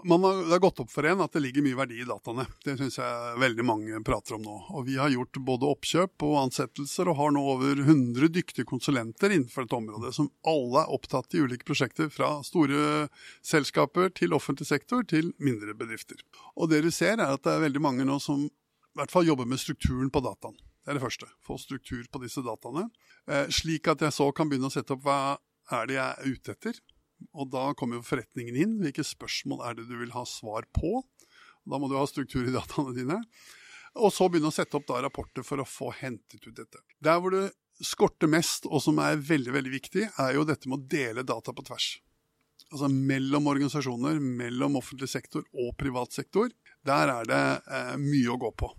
man 0.04 0.24
har, 0.24 0.36
det 0.36 0.52
har 0.52 0.60
gått 0.60 0.80
opp 0.80 0.92
for 0.92 1.06
en 1.08 1.22
at 1.24 1.34
det 1.34 1.42
ligger 1.44 1.64
mye 1.64 1.78
verdi 1.78 2.00
i 2.02 2.08
dataene. 2.08 2.46
Det 2.66 2.76
syns 2.80 2.98
jeg 3.00 3.40
veldig 3.40 3.66
mange 3.66 4.02
prater 4.06 4.36
om 4.36 4.44
nå. 4.44 4.56
Og 4.76 4.86
Vi 4.88 4.98
har 5.00 5.12
gjort 5.14 5.40
både 5.46 5.70
oppkjøp 5.70 6.26
og 6.28 6.38
ansettelser, 6.44 7.10
og 7.10 7.20
har 7.20 7.34
nå 7.36 7.44
over 7.54 7.80
100 7.86 8.32
dyktige 8.36 8.68
konsulenter 8.70 9.34
innenfor 9.34 9.66
et 9.66 9.76
område, 9.76 10.14
som 10.16 10.32
alle 10.48 10.84
er 10.84 10.94
opptatt 10.96 11.36
i 11.36 11.44
ulike 11.44 11.68
prosjekter, 11.68 12.10
fra 12.14 12.40
store 12.46 13.08
selskaper 13.46 14.14
til 14.16 14.36
offentlig 14.36 14.68
sektor 14.70 15.06
til 15.08 15.34
mindre 15.40 15.76
bedrifter. 15.78 16.20
Og 16.56 16.70
Det 16.70 16.84
du 16.84 16.92
ser 16.92 17.18
er 17.18 17.36
at 17.36 17.44
det 17.44 17.56
er 17.56 17.68
veldig 17.68 17.84
mange 17.84 18.08
nå 18.08 18.20
som 18.24 18.48
i 18.50 19.00
hvert 19.00 19.12
fall 19.14 19.28
jobber 19.28 19.48
med 19.48 19.62
strukturen 19.62 20.10
på 20.12 20.22
dataen. 20.26 20.58
Det 20.84 20.92
er 20.92 20.98
det 20.98 21.04
første. 21.04 21.28
Få 21.46 21.60
struktur 21.62 22.04
på 22.12 22.22
disse 22.24 22.42
dataene. 22.44 22.90
Eh, 23.30 23.48
slik 23.54 23.88
at 23.88 24.02
jeg 24.02 24.16
så 24.16 24.32
kan 24.34 24.50
begynne 24.50 24.72
å 24.72 24.74
sette 24.74 24.96
opp 24.96 25.04
hva 25.06 25.38
er 25.76 25.90
det 25.90 26.00
jeg 26.00 26.10
er 26.10 26.38
ute 26.38 26.56
etter 26.56 26.82
og 27.36 27.50
da 27.54 27.70
kommer 27.78 28.00
jo 28.00 28.06
forretningen 28.06 28.58
inn. 28.58 28.76
Hvilke 28.84 29.06
spørsmål 29.06 29.64
er 29.68 29.80
det 29.80 29.88
du 29.90 29.96
vil 30.00 30.14
ha 30.16 30.26
svar 30.28 30.68
på? 30.76 31.02
Da 31.70 31.80
må 31.80 31.90
du 31.90 31.98
ha 32.00 32.06
struktur 32.10 32.48
i 32.48 32.54
dataene 32.56 32.96
dine. 32.96 33.20
Og 34.00 34.14
så 34.14 34.30
begynne 34.30 34.52
å 34.52 34.56
sette 34.56 34.78
opp 34.78 34.88
da 34.90 35.02
rapporter 35.04 35.46
for 35.46 35.62
å 35.62 35.68
få 35.68 35.92
hentet 36.00 36.46
ut 36.46 36.56
dette. 36.56 36.82
Der 37.04 37.20
hvor 37.20 37.34
det 37.34 37.50
skorter 37.86 38.30
mest, 38.32 38.68
og 38.68 38.84
som 38.84 39.00
er 39.02 39.22
veldig 39.24 39.56
veldig 39.56 39.74
viktig, 39.74 40.06
er 40.20 40.36
jo 40.36 40.46
dette 40.48 40.70
med 40.70 40.82
å 40.82 40.90
dele 40.92 41.26
data 41.28 41.56
på 41.56 41.66
tvers. 41.68 41.94
Altså 42.70 42.90
mellom 42.92 43.48
organisasjoner, 43.50 44.20
mellom 44.20 44.78
offentlig 44.78 45.10
sektor 45.10 45.46
og 45.58 45.74
privat 45.80 46.14
sektor. 46.14 46.52
Der 46.86 47.12
er 47.12 47.30
det 47.30 47.44
eh, 47.66 47.96
mye 48.02 48.36
å 48.36 48.40
gå 48.42 48.52
på. 48.62 48.70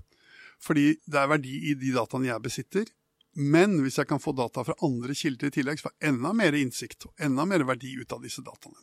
Fordi 0.61 0.93
det 1.09 1.17
er 1.17 1.31
verdi 1.33 1.57
i 1.71 1.75
de 1.81 1.95
dataene 1.97 2.29
jeg 2.29 2.45
besitter, 2.45 2.93
men 3.39 3.77
hvis 3.85 4.01
jeg 4.01 4.09
kan 4.11 4.23
få 4.23 4.33
data 4.35 4.65
fra 4.67 4.75
andre 4.83 5.15
kilder 5.15 5.51
i 5.51 5.55
tillegg, 5.55 5.79
så 5.79 5.87
får 5.87 5.93
jeg 5.95 6.11
enda 6.11 6.33
mer 6.35 6.57
innsikt 6.59 7.07
og 7.07 7.23
enda 7.23 7.47
mer 7.47 7.63
verdi 7.69 7.93
ut 8.01 8.15
av 8.15 8.25
disse 8.25 8.43
dataene. 8.43 8.81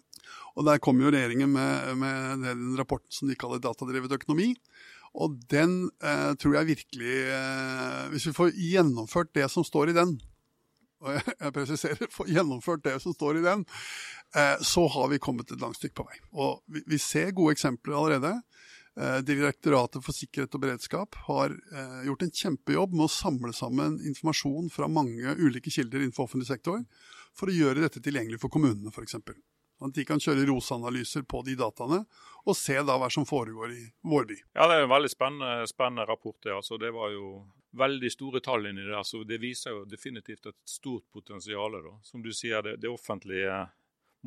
Og 0.56 0.66
Der 0.66 0.80
kommer 0.84 1.08
jo 1.08 1.12
regjeringen 1.14 1.52
med, 1.52 1.98
med 2.00 2.46
den 2.46 2.78
rapporten 2.80 3.12
som 3.14 3.28
de 3.30 3.36
kaller 3.40 3.62
datadrevet 3.64 4.16
økonomi. 4.16 4.54
Og 5.18 5.36
den 5.52 5.90
eh, 6.04 6.34
tror 6.40 6.58
jeg 6.58 6.70
virkelig 6.74 7.14
eh, 7.32 8.02
Hvis 8.12 8.28
vi 8.28 8.36
får 8.36 8.52
gjennomført 8.54 9.32
det 9.38 9.48
som 9.52 9.66
står 9.66 9.92
i 9.92 9.98
den, 9.98 10.18
og 11.04 11.14
jeg, 11.14 11.36
jeg 11.40 11.54
presiserer, 11.54 12.12
får 12.12 12.32
gjennomført 12.34 12.84
det 12.88 12.96
som 13.04 13.14
står 13.14 13.40
i 13.40 13.46
den, 13.46 13.66
eh, 14.36 14.56
så 14.66 14.88
har 14.96 15.12
vi 15.12 15.22
kommet 15.22 15.52
et 15.52 15.62
langt 15.62 15.78
stykke 15.80 16.00
på 16.00 16.08
vei. 16.08 16.20
Og 16.34 16.64
vi, 16.66 16.84
vi 16.88 17.02
ser 17.02 17.36
gode 17.38 17.54
eksempler 17.58 17.98
allerede. 17.98 18.34
Eh, 18.98 19.20
Direktoratet 19.22 20.02
for 20.02 20.16
sikkerhet 20.16 20.56
og 20.58 20.64
beredskap 20.64 21.18
har 21.28 21.54
eh, 21.54 22.00
gjort 22.08 22.24
en 22.26 22.32
kjempejobb 22.34 22.96
med 22.98 23.06
å 23.06 23.14
samle 23.14 23.54
sammen 23.54 24.00
informasjon 24.10 24.72
fra 24.74 24.90
mange 24.90 25.36
ulike 25.38 25.70
kilder 25.70 26.02
innenfor 26.02 26.26
offentlig 26.26 26.50
sektor, 26.50 26.82
for 27.38 27.52
å 27.52 27.54
gjøre 27.54 27.84
dette 27.84 28.02
tilgjengelig 28.02 28.42
for 28.42 28.54
kommunene 28.54 28.90
f.eks. 28.90 29.20
At 29.86 29.94
de 29.94 30.06
kan 30.10 30.18
kjøre 30.18 30.48
ROS-analyser 30.50 31.28
på 31.30 31.44
de 31.46 31.54
dataene, 31.60 32.02
og 32.50 32.58
se 32.58 32.80
da 32.82 32.96
hva 32.98 33.12
som 33.14 33.28
foregår 33.30 33.76
i 33.76 33.84
vår 34.02 34.26
by. 34.32 34.38
Ja, 34.58 34.66
Det 34.66 34.80
er 34.80 34.88
en 34.88 34.96
veldig 34.96 35.12
spennende, 35.14 35.68
spennende 35.70 36.08
rapport. 36.10 36.40
Det. 36.42 36.56
Altså, 36.56 36.80
det 36.82 36.90
var 36.96 37.14
jo 37.14 37.44
veldig 37.78 38.10
store 38.10 38.42
tall 38.42 38.66
inni 38.66 38.88
det. 38.88 39.04
så 39.06 39.22
det 39.28 39.38
viser 39.38 39.76
jo 39.76 39.86
definitivt 39.86 40.50
et 40.50 40.58
stort 40.66 41.06
potensial. 41.14 41.78
Som 42.02 42.26
du 42.26 42.34
sier, 42.34 42.64
det, 42.66 42.80
det 42.82 42.90
offentlige 42.90 43.68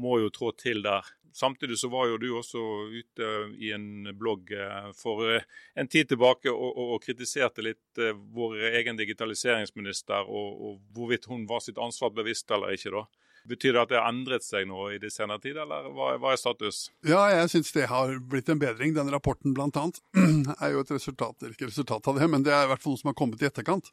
må 0.00 0.20
jo 0.22 0.30
trå 0.34 0.52
til 0.58 0.82
der. 0.86 1.06
Samtidig 1.32 1.78
så 1.78 1.88
var 1.88 2.08
jo 2.10 2.18
du 2.18 2.28
også 2.34 2.60
ute 2.90 3.28
i 3.62 3.70
en 3.74 4.10
blogg 4.18 4.50
eh, 4.52 4.90
for 4.98 5.22
eh, 5.30 5.46
en 5.78 5.88
tid 5.88 6.10
tilbake 6.10 6.50
og, 6.50 6.70
og, 6.74 6.94
og 6.96 7.04
kritiserte 7.04 7.62
litt 7.62 8.00
eh, 8.02 8.16
vår 8.34 8.58
egen 8.80 8.98
digitaliseringsminister 8.98 10.26
og, 10.26 10.48
og, 10.58 10.80
hvorvidt 10.96 11.30
hun 11.30 11.46
var 11.48 11.62
sitt 11.62 11.78
ansvar 11.78 12.10
bevisst 12.16 12.50
eller 12.50 12.74
ikke. 12.74 12.92
da. 12.96 13.04
Betyr 13.48 13.76
det 13.76 13.82
at 13.84 13.92
det 13.92 14.00
har 14.00 14.10
endret 14.10 14.44
seg 14.44 14.66
nå 14.68 14.90
i 14.92 14.98
det 15.00 15.12
senere 15.14 15.40
tid, 15.40 15.56
eller 15.62 15.86
hva, 15.94 16.10
hva 16.20 16.34
er 16.34 16.42
status? 16.42 16.82
Ja, 17.08 17.22
jeg 17.32 17.48
syns 17.54 17.72
det 17.78 17.86
har 17.88 18.12
blitt 18.20 18.50
en 18.52 18.60
bedring. 18.60 18.92
Den 18.98 19.14
rapporten 19.14 19.54
annet 19.56 20.02
er 20.60 20.74
jo 20.74 20.82
et 20.82 20.92
resultat, 20.92 21.48
ikke 21.48 21.70
resultat 21.70 22.10
av 22.10 22.20
det, 22.20 22.28
men 22.28 22.44
det 22.44 22.52
er 22.52 22.66
i 22.66 22.72
hvert 22.74 22.82
fall 22.82 22.98
noe 22.98 23.04
som 23.04 23.14
har 23.14 23.16
kommet 23.22 23.40
i 23.40 23.48
etterkant. 23.48 23.88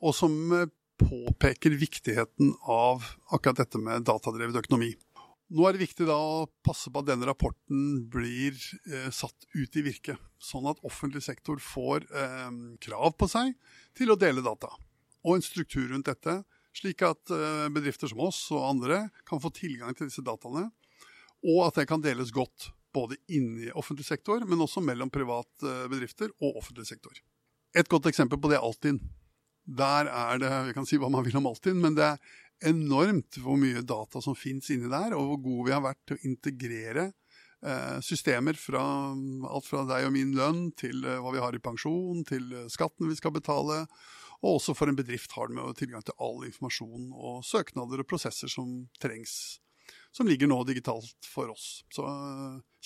Og 0.00 0.16
som 0.16 0.34
påpeker 1.00 1.70
viktigheten 1.70 2.54
av 2.60 3.04
akkurat 3.30 3.62
dette 3.62 3.78
med 3.80 4.04
datadrevet 4.08 4.58
økonomi. 4.64 4.90
Nå 5.50 5.64
er 5.66 5.74
det 5.74 5.82
viktig 5.82 6.06
da 6.06 6.14
å 6.14 6.46
passe 6.62 6.92
på 6.92 7.00
at 7.02 7.08
denne 7.08 7.26
rapporten 7.26 8.04
blir 8.12 8.54
eh, 8.86 9.08
satt 9.10 9.48
ut 9.56 9.78
i 9.80 9.82
virke, 9.82 10.14
sånn 10.38 10.68
at 10.70 10.78
offentlig 10.86 11.24
sektor 11.26 11.58
får 11.58 12.06
eh, 12.06 12.50
krav 12.86 13.16
på 13.18 13.26
seg 13.30 13.56
til 13.98 14.14
å 14.14 14.18
dele 14.18 14.44
data, 14.46 14.70
og 15.26 15.34
en 15.34 15.42
struktur 15.42 15.88
rundt 15.90 16.06
dette, 16.06 16.36
slik 16.76 17.02
at 17.02 17.32
eh, 17.34 17.66
bedrifter 17.74 18.12
som 18.12 18.22
oss 18.28 18.44
og 18.54 18.68
andre 18.68 19.08
kan 19.26 19.42
få 19.42 19.50
tilgang 19.56 19.96
til 19.98 20.06
disse 20.06 20.22
dataene, 20.22 20.68
og 21.42 21.64
at 21.66 21.80
det 21.80 21.88
kan 21.90 22.04
deles 22.04 22.30
godt 22.30 22.70
både 22.94 23.18
inni 23.34 23.72
offentlig 23.74 24.06
sektor, 24.06 24.44
men 24.46 24.62
også 24.62 24.82
mellom 24.82 25.10
private 25.10 25.88
bedrifter 25.90 26.30
og 26.38 26.60
offentlig 26.62 26.86
sektor. 26.86 27.18
Et 27.74 27.90
godt 27.90 28.06
eksempel 28.10 28.38
på 28.38 28.50
det 28.50 28.58
er 28.58 28.66
Altinn. 28.66 28.98
Der 29.70 30.08
er 30.10 30.38
det 30.42 30.48
Vi 30.66 30.72
kan 30.74 30.86
si 30.88 30.98
hva 30.98 31.10
man 31.12 31.22
vil 31.26 31.36
om 31.38 31.46
Altinn, 31.50 31.78
men 31.82 31.94
det 31.98 32.06
er 32.06 32.38
enormt 32.66 33.38
hvor 33.40 33.58
mye 33.60 33.82
data 33.86 34.20
som 34.22 34.36
finnes 34.36 34.70
inni 34.72 34.90
der, 34.90 35.14
og 35.16 35.32
hvor 35.32 35.42
gode 35.44 35.68
vi 35.68 35.74
har 35.76 35.84
vært 35.84 36.00
til 36.08 36.18
å 36.18 36.24
integrere 36.28 37.06
eh, 37.64 37.98
systemer 38.04 38.58
fra 38.58 38.82
alt 39.50 39.68
fra 39.68 39.84
deg 39.88 40.08
og 40.08 40.14
min 40.16 40.34
lønn 40.36 40.68
til 40.78 41.04
eh, 41.04 41.20
hva 41.22 41.34
vi 41.34 41.42
har 41.42 41.56
i 41.56 41.62
pensjon, 41.62 42.24
til 42.28 42.50
eh, 42.52 42.68
skatten 42.72 43.10
vi 43.10 43.18
skal 43.18 43.34
betale. 43.36 43.84
Og 44.40 44.56
også 44.56 44.72
for 44.76 44.88
en 44.88 44.96
bedrift 44.96 45.34
har 45.36 45.52
med 45.52 45.76
tilgang 45.76 46.04
til 46.06 46.16
all 46.22 46.46
informasjon 46.46 47.10
og 47.12 47.42
søknader 47.44 48.00
og 48.00 48.08
prosesser 48.08 48.48
som 48.48 48.86
trengs. 49.02 49.60
Som 50.16 50.30
ligger 50.30 50.48
nå 50.48 50.62
digitalt 50.64 51.28
for 51.28 51.52
oss. 51.52 51.82
Så 51.92 52.06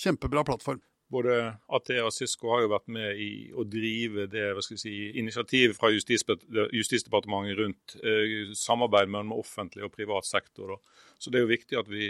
kjempebra 0.03 0.43
plattform 0.45 0.81
både 1.15 1.35
AT 1.77 1.91
og 2.03 2.11
Cisco 2.13 2.51
har 2.53 2.65
jo 2.65 2.71
vært 2.73 2.89
med 2.91 3.21
i 3.21 3.29
å 3.55 3.65
drive 3.67 4.27
det 4.31 4.49
hva 4.55 4.63
skal 4.63 4.77
vi 4.77 4.83
si, 4.83 4.95
initiativet 5.21 5.77
fra 5.77 5.91
Justisdepartementet 5.93 7.59
rundt 7.59 7.95
eh, 8.03 8.51
samarbeid 8.57 9.11
mellom 9.11 9.35
offentlig 9.39 9.87
og 9.87 9.93
privat 9.95 10.27
sektor. 10.27 10.75
Da. 10.75 11.05
Så 11.19 11.31
det 11.31 11.39
er 11.39 11.47
jo 11.47 11.53
viktig 11.53 11.79
at 11.79 11.91
vi, 11.91 12.07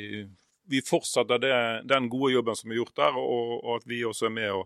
vi 0.72 0.82
fortsetter 0.86 1.42
det, 1.42 1.58
den 1.90 2.10
gode 2.14 2.34
jobben 2.36 2.58
som 2.60 2.74
er 2.74 2.82
gjort 2.82 2.98
der, 3.02 3.20
og, 3.22 3.54
og, 3.60 3.72
at 3.78 3.88
vi 3.90 4.02
også 4.08 4.30
er 4.30 4.36
med 4.40 4.56
og 4.62 4.66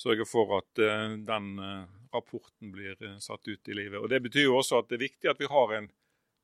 sørger 0.00 0.28
for 0.28 0.56
at 0.60 0.82
eh, 0.82 1.18
den 1.26 1.50
eh, 1.62 1.82
rapporten 2.14 2.72
blir 2.72 2.96
eh, 3.00 3.18
satt 3.18 3.48
ut 3.48 3.68
i 3.68 3.76
livet. 3.76 3.98
Og 4.00 4.08
Det 4.08 4.22
betyr 4.22 4.48
jo 4.48 4.58
også 4.60 4.82
at 4.82 4.90
det 4.90 4.98
er 4.98 5.08
viktig 5.08 5.30
at 5.32 5.42
vi 5.42 5.50
har 5.50 5.76
en 5.78 5.90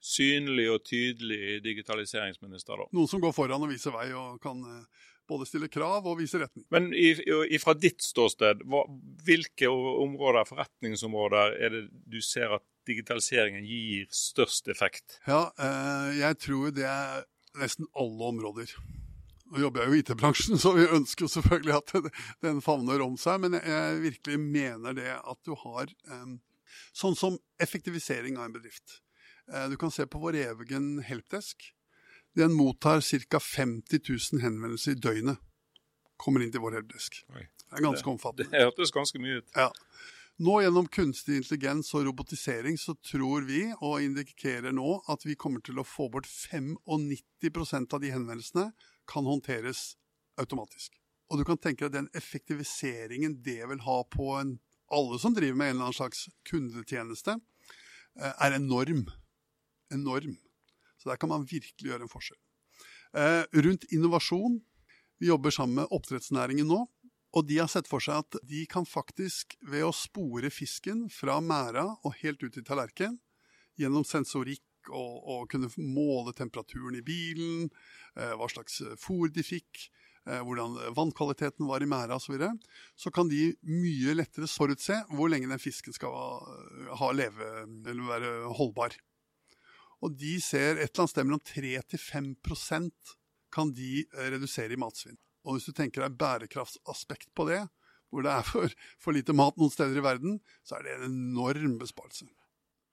synlig 0.00 0.68
og 0.70 0.84
tydelig 0.86 1.58
digitaliseringsminister. 1.64 2.78
Da. 2.78 2.88
Noen 2.94 3.10
som 3.10 3.22
går 3.22 3.34
foran 3.34 3.64
og 3.64 3.72
viser 3.72 3.94
vei 3.94 4.08
og 4.14 4.38
kan 4.42 4.62
eh, 4.62 5.06
både 5.28 5.46
stille 5.48 5.68
krav 5.72 6.06
og 6.08 6.18
vise 6.20 6.40
retning. 6.40 6.64
Men 6.72 6.90
fra 7.62 7.74
ditt 7.78 8.02
ståsted, 8.04 8.64
hva, 8.68 8.84
hvilke 9.26 9.70
områder, 9.70 10.48
forretningsområder 10.48 11.58
er 11.58 11.74
det 11.74 11.82
du 12.08 12.20
ser 12.24 12.56
at 12.58 12.64
digitaliseringen 12.88 13.66
gir 13.68 14.06
størst 14.14 14.70
effekt? 14.72 15.18
Ja, 15.28 15.48
eh, 15.60 16.18
jeg 16.22 16.40
tror 16.44 16.72
det 16.74 16.88
er 16.88 17.26
nesten 17.58 17.88
alle 17.98 18.32
områder. 18.32 18.72
Nå 19.48 19.62
jobber 19.62 19.84
jeg 19.84 19.90
jo 19.90 19.96
i 19.96 20.02
IT-bransjen, 20.02 20.58
så 20.62 20.74
vi 20.76 20.88
ønsker 20.98 21.26
jo 21.26 21.32
selvfølgelig 21.32 21.76
at 21.78 22.12
den 22.44 22.62
favner 22.64 23.04
om 23.04 23.16
seg. 23.20 23.40
Men 23.44 23.58
jeg 23.60 24.02
virkelig 24.04 24.40
mener 24.42 24.96
det 24.96 25.10
at 25.18 25.40
du 25.48 25.54
har 25.64 25.88
eh, 25.88 26.30
sånn 26.96 27.16
som 27.18 27.38
effektivisering 27.62 28.38
av 28.38 28.48
en 28.48 28.56
bedrift. 28.58 29.00
Eh, 29.52 29.68
du 29.72 29.76
kan 29.80 29.92
se 29.94 30.06
på 30.06 30.20
vår 30.22 30.40
egen 30.44 30.98
helpdesk. 31.04 31.72
Den 32.38 32.54
mottar 32.54 33.02
ca. 33.02 33.40
50 33.40 34.00
000 34.32 34.42
henvendelser 34.44 34.94
i 34.94 35.00
døgnet. 35.02 35.40
Kommer 36.18 36.42
inn 36.42 36.52
til 36.54 36.62
vår 36.62 36.78
helpdesk. 36.78 37.24
Det 37.34 37.48
er 37.74 37.82
ganske 37.82 38.10
omfattende. 38.10 38.50
Det 38.52 38.62
hørtes 38.62 38.94
ganske 38.94 39.18
mye 39.22 39.40
ut. 39.40 39.50
Ja. 39.58 39.72
Nå 40.38 40.60
gjennom 40.62 40.86
kunstig 40.94 41.40
intelligens 41.40 41.90
og 41.98 42.04
robotisering 42.06 42.78
så 42.78 42.94
tror 43.02 43.42
vi, 43.48 43.64
og 43.82 44.04
indikerer 44.04 44.70
nå, 44.70 45.00
at 45.10 45.26
vi 45.26 45.34
kommer 45.34 45.64
til 45.66 45.80
å 45.82 45.86
få 45.86 46.06
bort 46.14 46.30
95% 46.30 47.96
av 47.96 48.04
de 48.04 48.12
henvendelsene 48.14 48.68
kan 49.10 49.26
håndteres 49.26 49.96
automatisk. 50.38 50.94
Og 51.28 51.40
du 51.40 51.44
kan 51.48 51.58
tenke 51.58 51.88
deg 51.88 51.96
den 51.96 52.10
effektiviseringen 52.16 53.40
det 53.42 53.64
vil 53.66 53.82
ha 53.82 53.98
på 54.14 54.30
en, 54.38 54.60
alle 54.94 55.18
som 55.18 55.34
driver 55.34 55.58
med 55.58 55.72
en 55.72 55.76
eller 55.76 55.88
annen 55.88 55.98
slags 55.98 56.28
kundetjeneste, 56.46 57.40
eh, 58.22 58.34
er 58.38 58.60
enorm. 58.62 59.08
Enorm. 59.90 60.38
Så 60.98 61.10
der 61.10 61.20
kan 61.20 61.30
man 61.30 61.46
virkelig 61.48 61.92
gjøre 61.92 62.06
en 62.06 62.12
forskjell. 62.12 62.38
Eh, 63.14 63.44
rundt 63.64 63.86
innovasjon. 63.94 64.60
Vi 65.18 65.30
jobber 65.30 65.54
sammen 65.54 65.80
med 65.80 65.92
oppdrettsnæringen 65.94 66.68
nå. 66.68 66.84
Og 67.36 67.44
de 67.44 67.58
har 67.60 67.68
sett 67.68 67.88
for 67.88 68.02
seg 68.02 68.22
at 68.22 68.38
de 68.48 68.64
kan 68.70 68.86
faktisk, 68.88 69.58
ved 69.60 69.84
å 69.84 69.92
spore 69.94 70.50
fisken 70.52 71.06
fra 71.12 71.38
mæra 71.44 71.84
og 72.02 72.16
helt 72.22 72.42
ut 72.42 72.56
i 72.56 72.64
tallerken, 72.64 73.18
gjennom 73.78 74.06
sensorikk 74.06 74.64
og, 74.88 75.14
og 75.28 75.48
kunne 75.52 75.68
måle 75.76 76.32
temperaturen 76.36 76.96
i 76.96 77.04
bilen, 77.04 77.68
eh, 78.16 78.32
hva 78.38 78.48
slags 78.48 78.80
fôr 79.00 79.28
de 79.34 79.44
fikk, 79.44 79.90
eh, 80.24 80.40
hvordan 80.40 80.78
vannkvaliteten 80.96 81.68
var 81.68 81.84
i 81.84 81.90
mæra 81.90 82.16
osv., 82.16 82.30
så, 82.30 82.34
videre, 82.38 82.80
så 82.96 83.12
kan 83.12 83.28
de 83.28 83.52
mye 83.68 84.16
lettere 84.16 84.48
forutse 84.48 84.96
hvor 85.12 85.28
lenge 85.28 85.50
den 85.52 85.62
fisken 85.62 85.96
skal 85.96 86.16
ha 86.96 87.12
leve, 87.12 87.52
eller 87.84 88.08
være 88.08 88.32
holdbar. 88.56 88.96
Og 90.04 90.14
de 90.14 90.36
ser 90.42 90.76
et 90.76 90.88
eller 90.88 91.04
annet 91.04 91.14
sted 91.14 91.26
mellom 91.26 91.42
3-5% 91.48 93.16
kan 93.54 93.72
de 93.74 94.04
eh, 94.04 94.28
redusere 94.34 94.74
i 94.74 94.80
matsvinn. 94.80 95.18
Og 95.48 95.56
hvis 95.56 95.68
du 95.68 95.74
tenker 95.76 96.04
deg 96.04 96.18
bærekraftsaspekt 96.20 97.32
på 97.36 97.48
det, 97.48 97.62
hvor 98.12 98.24
det 98.24 98.32
er 98.32 98.44
for, 98.46 98.74
for, 99.02 99.16
lite 99.16 99.36
mat 99.36 99.56
noen 99.60 99.72
steder 99.72 100.00
i 100.00 100.04
verden, 100.04 100.38
så 100.66 100.78
er 100.78 100.86
det 100.86 100.96
en 100.98 101.08
enorm 101.10 101.78
besparelse. 101.80 102.28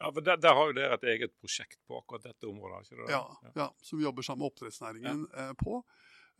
Ja, 0.01 0.09
for 0.11 0.25
der, 0.25 0.39
der 0.43 0.57
har 0.57 0.69
jo 0.69 0.75
dere 0.75 0.97
et 0.97 1.07
eget 1.13 1.35
prosjekt 1.39 1.79
på 1.87 2.01
akkurat 2.01 2.25
dette 2.27 2.49
området? 2.49 2.89
ikke 2.89 3.05
det? 3.05 3.13
Ja, 3.13 3.23
ja. 3.47 3.53
ja 3.61 3.69
som 3.85 3.99
vi 3.99 4.07
jobber 4.07 4.27
sammen 4.27 4.43
med 4.43 4.51
oppdrettsnæringen 4.51 5.23
ja. 5.29 5.45
eh, 5.45 5.53
på, 5.61 5.79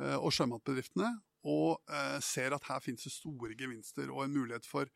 eh, 0.01 0.17
og 0.17 0.33
sjømatbedriftene. 0.35 1.13
Og 1.45 1.77
eh, 1.93 2.17
ser 2.25 2.55
at 2.57 2.67
her 2.67 2.81
finnes 2.83 3.05
det 3.05 3.13
store 3.13 3.55
gevinster 3.55 4.11
og 4.11 4.25
en 4.25 4.35
mulighet 4.35 4.67
for 4.67 4.91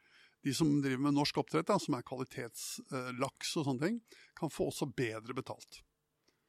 de 0.45 0.53
som 0.55 0.71
driver 0.81 1.03
med 1.03 1.17
norsk 1.17 1.41
oppdrett, 1.41 1.67
da, 1.67 1.77
som 1.81 1.97
er 1.97 2.05
kvalitetslaks 2.07 3.55
og 3.59 3.67
sånne 3.67 3.85
ting, 3.85 3.99
kan 4.39 4.51
få 4.53 4.69
også 4.71 4.87
bedre 4.95 5.35
betalt. 5.35 5.81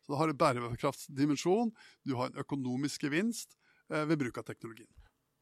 Så 0.04 0.12
det 0.12 0.20
har 0.20 0.32
en 0.32 0.40
bærekraftsdimensjon, 0.40 1.72
du 2.06 2.14
har 2.18 2.30
en 2.30 2.40
økonomisk 2.42 3.06
gevinst 3.06 3.56
eh, 3.92 4.06
ved 4.06 4.20
bruk 4.22 4.38
av 4.40 4.46
teknologien. 4.48 4.90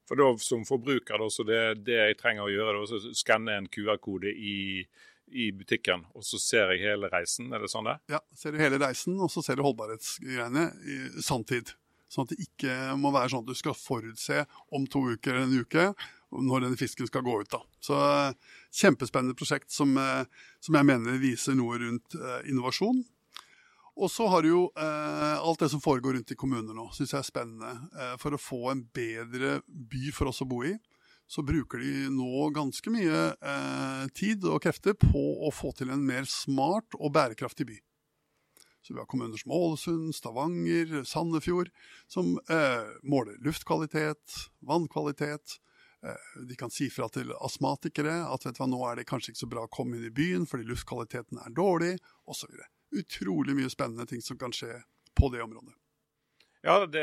For 0.09 0.17
da, 0.17 0.31
Som 0.41 0.65
forbruker, 0.65 1.21
da, 1.21 1.29
så 1.31 1.45
det, 1.45 1.85
det 1.85 1.99
jeg 1.99 2.19
trenger 2.21 2.47
å 2.47 2.53
gjøre, 2.53 2.79
er 2.79 2.97
å 2.97 3.15
skanne 3.17 3.59
en 3.61 3.69
QR-kode 3.69 4.33
i, 4.33 4.87
i, 5.29 5.51
butikken, 5.53 6.07
og 6.17 6.25
så 6.25 6.41
ser 6.41 6.73
jeg 6.73 6.87
hele 6.89 7.11
reisen? 7.13 7.53
Er 7.53 7.61
det 7.61 7.69
sånn 7.73 7.91
det? 7.91 7.99
Ja, 8.15 8.23
ser 8.33 8.57
du 8.57 8.63
hele 8.63 8.81
reisen, 8.81 9.19
og 9.21 9.29
så 9.33 9.45
ser 9.45 9.61
du 9.61 9.67
holdbarhetsgreiene 9.67 10.71
i 10.89 10.99
sanntid. 11.25 11.75
Sånn 12.09 12.25
at 12.25 12.33
det 12.33 12.47
ikke 12.47 12.77
må 12.97 13.13
være 13.13 13.35
sånn 13.35 13.45
at 13.45 13.51
du 13.53 13.59
skal 13.59 13.77
forutse 13.77 14.47
om 14.73 14.89
to 14.89 15.05
uker 15.13 15.35
eller 15.35 15.45
en 15.45 15.61
uke 15.61 15.91
når 16.33 16.67
denne 16.67 16.79
fisken 16.81 17.09
skal 17.09 17.25
gå 17.25 17.41
ut. 17.41 17.51
da. 17.53 17.63
Så 17.81 17.99
eh, 17.99 18.57
Kjempespennende 18.79 19.37
prosjekt 19.39 19.73
som, 19.73 19.95
eh, 19.97 20.27
som 20.61 20.77
jeg 20.77 20.89
mener 20.89 21.23
viser 21.23 21.57
noe 21.57 21.79
rundt 21.81 22.19
eh, 22.19 22.51
innovasjon. 22.51 23.01
Og 23.99 24.11
så 24.13 24.29
har 24.31 24.45
du 24.45 24.53
jo 24.53 24.61
eh, 24.79 25.39
alt 25.43 25.59
det 25.65 25.73
som 25.73 25.83
foregår 25.83 26.15
rundt 26.15 26.31
i 26.31 26.39
kommuner 26.39 26.77
nå, 26.77 26.87
syns 26.95 27.17
jeg 27.17 27.19
er 27.19 27.27
spennende. 27.27 27.73
Eh, 27.99 28.15
for 28.23 28.35
å 28.35 28.41
få 28.41 28.61
en 28.71 28.85
bedre 28.95 29.59
by 29.67 30.13
for 30.15 30.31
oss 30.31 30.45
å 30.45 30.49
bo 30.49 30.63
i, 30.69 30.77
så 31.29 31.43
bruker 31.45 31.83
de 31.83 32.07
nå 32.15 32.47
ganske 32.57 32.93
mye 32.95 33.25
eh, 33.35 34.05
tid 34.17 34.47
og 34.47 34.63
krefter 34.65 34.95
på 35.01 35.25
å 35.45 35.51
få 35.53 35.75
til 35.77 35.91
en 35.93 36.07
mer 36.07 36.29
smart 36.31 36.95
og 37.01 37.13
bærekraftig 37.17 37.67
by. 37.69 37.79
Så 38.87 38.95
vi 38.95 39.03
har 39.03 39.09
kommuner 39.11 39.37
som 39.37 39.53
Ålesund, 39.53 40.15
Stavanger, 40.17 41.03
Sandefjord, 41.05 41.69
som 42.09 42.39
måler 43.05 43.35
luftkvalitet, 43.45 44.37
vannkvalitet, 44.65 45.59
de 46.49 46.57
kan 46.59 46.71
si 46.71 46.87
fra 46.95 47.09
til 47.11 47.33
astmatikere 47.35 48.21
at 48.31 48.47
vet 48.47 48.55
du 48.55 48.63
hva, 48.63 48.69
nå 48.71 48.79
er 48.87 49.01
det 49.01 49.09
kanskje 49.11 49.33
ikke 49.33 49.43
så 49.43 49.51
bra 49.51 49.65
å 49.67 49.73
komme 49.73 49.99
inn 49.99 50.07
i 50.07 50.15
byen 50.15 50.47
fordi 50.47 50.69
luftkvaliteten 50.69 51.41
er 51.43 51.55
dårlig, 51.57 51.97
osv. 52.31 52.55
Utrolig 52.95 53.57
mye 53.59 53.71
spennende 53.73 54.07
ting 54.07 54.23
som 54.25 54.39
kan 54.39 54.55
skje 54.55 54.79
på 55.19 55.31
det 55.35 55.43
området. 55.43 55.75
Ja, 56.63 56.87
det, 56.87 57.03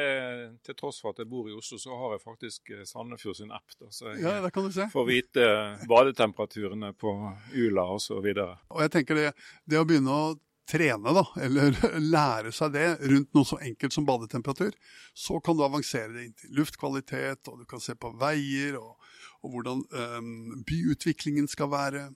til 0.67 0.75
tross 0.75 0.99
for 1.01 1.15
at 1.15 1.21
jeg 1.21 1.29
bor 1.31 1.47
i 1.47 1.53
Oslo, 1.55 1.77
så 1.79 1.95
har 1.95 2.15
jeg 2.15 2.23
faktisk 2.25 2.71
eh, 2.75 2.83
Sandefjord 2.87 3.37
sin 3.37 3.53
app. 3.55 3.75
Da, 3.79 3.87
så 3.91 4.09
jeg 4.11 4.25
ja, 4.25 4.33
det 4.43 4.51
kan 4.53 4.67
du 4.67 4.73
se. 4.75 4.87
får 4.91 5.05
vite 5.07 5.45
badetemperaturene 5.87 6.91
på 6.99 7.13
Ula 7.55 7.85
osv. 7.95 8.19
Og, 8.19 8.27
så 8.35 8.49
og 8.75 8.83
jeg 8.83 8.91
tenker 8.97 9.19
det, 9.21 9.29
det 9.63 9.79
å 9.79 9.87
begynne 9.87 10.11
å 10.11 10.33
trene, 10.69 11.13
da, 11.13 11.23
eller 11.45 11.77
lære 12.15 12.51
seg 12.55 12.73
det 12.73 12.87
rundt 13.05 13.31
noe 13.37 13.47
så 13.47 13.59
enkelt 13.61 13.93
som 13.93 14.07
badetemperatur, 14.07 14.75
så 15.13 15.39
kan 15.43 15.57
du 15.57 15.65
avansere 15.65 16.13
det 16.13 16.27
inn 16.27 16.35
til 16.39 16.59
luftkvalitet, 16.59 17.47
og 17.51 17.61
du 17.61 17.65
kan 17.69 17.83
se 17.83 17.95
på 17.97 18.11
veier 18.21 18.79
og, 18.79 18.95
og 19.45 19.55
hvordan 19.55 19.83
um, 20.17 20.63
byutviklingen 20.67 21.49
skal 21.51 21.71
være. 21.73 22.07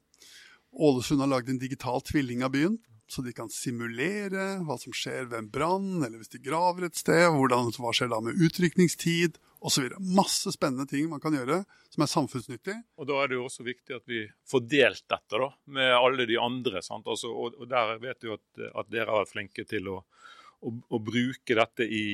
Ålesund 0.73 1.21
har 1.23 1.31
lagd 1.31 1.49
en 1.49 1.61
digital 1.61 2.01
tvilling 2.05 2.43
av 2.45 2.53
byen, 2.53 2.77
så 3.09 3.23
de 3.25 3.33
kan 3.33 3.49
simulere 3.49 4.59
hva 4.61 4.75
som 4.77 4.93
skjer 4.93 5.31
ved 5.31 5.37
en 5.39 5.49
brann, 5.49 6.03
eller 6.03 6.19
hvis 6.19 6.29
de 6.29 6.41
graver 6.45 6.85
et 6.85 6.97
sted, 6.99 7.25
hvordan, 7.33 7.71
hva 7.81 7.93
skjer 7.95 8.11
da 8.11 8.19
med 8.21 8.37
utrykningstid 8.37 9.39
osv. 9.65 9.87
Masse 10.15 10.53
spennende 10.53 10.85
ting 10.89 11.09
man 11.09 11.21
kan 11.23 11.33
gjøre 11.33 11.63
som 11.89 12.05
er 12.05 12.11
samfunnsnyttig. 12.11 12.75
Og 13.01 13.09
Da 13.09 13.17
er 13.23 13.31
det 13.31 13.39
jo 13.39 13.47
også 13.47 13.65
viktig 13.65 13.97
at 13.97 14.05
vi 14.09 14.21
får 14.49 14.65
delt 14.69 15.05
dette 15.09 15.41
da, 15.41 15.49
med 15.73 15.93
alle 15.97 16.27
de 16.29 16.37
andre. 16.37 16.83
Altså, 16.85 17.31
og, 17.33 17.57
og, 17.57 17.65
Der 17.71 17.95
vet 17.97 18.21
du 18.21 18.35
at, 18.35 18.45
at, 18.69 18.91
dere 18.93 19.09
har 19.09 19.23
vært 19.23 19.33
flinke 19.33 19.65
til 19.65 19.89
å, 19.89 19.97
å, 20.61 20.73
å 20.77 21.01
bruke 21.01 21.57
dette 21.57 21.89
i, 21.89 22.05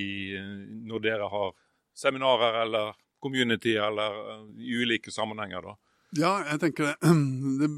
når 0.88 1.04
dere 1.04 1.28
har 1.36 1.52
seminarer 1.96 2.62
eller 2.64 2.96
community 3.20 3.76
eller 3.76 4.16
i 4.56 4.80
ulike 4.80 5.12
sammenhenger? 5.12 5.74
da? 5.74 5.76
Ja, 6.16 6.34
jeg 6.54 6.64
tenker 6.64 6.94
det, 6.94 7.14
det 7.62 7.72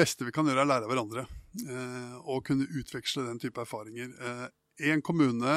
beste 0.00 0.24
vi 0.24 0.32
kan 0.32 0.48
gjøre 0.48 0.64
er 0.64 0.70
å 0.70 0.72
lære 0.72 0.88
av 0.88 0.94
hverandre. 0.96 1.28
Eh, 1.52 2.18
og 2.24 2.46
kunne 2.48 2.64
utveksle 2.64 3.26
den 3.26 3.40
type 3.42 3.60
erfaringer. 3.60 4.12
Én 4.80 4.96
en 4.96 5.02
kommune 5.04 5.54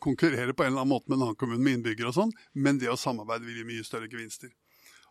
konkurrerer 0.00 0.54
på 0.56 0.64
en 0.64 0.72
eller 0.72 0.82
annen 0.82 0.94
måte 0.94 1.10
med 1.10 1.18
en 1.18 1.26
annen 1.26 1.38
kommune 1.38 1.60
med 1.62 1.78
innbyggere 1.78 2.08
og 2.10 2.16
sånn, 2.16 2.32
men 2.54 2.78
det 2.80 2.88
å 2.88 2.96
samarbeide 2.96 3.44
vil 3.44 3.60
gi 3.60 3.66
mye 3.68 3.84
større 3.84 4.08
gevinster. 4.08 4.54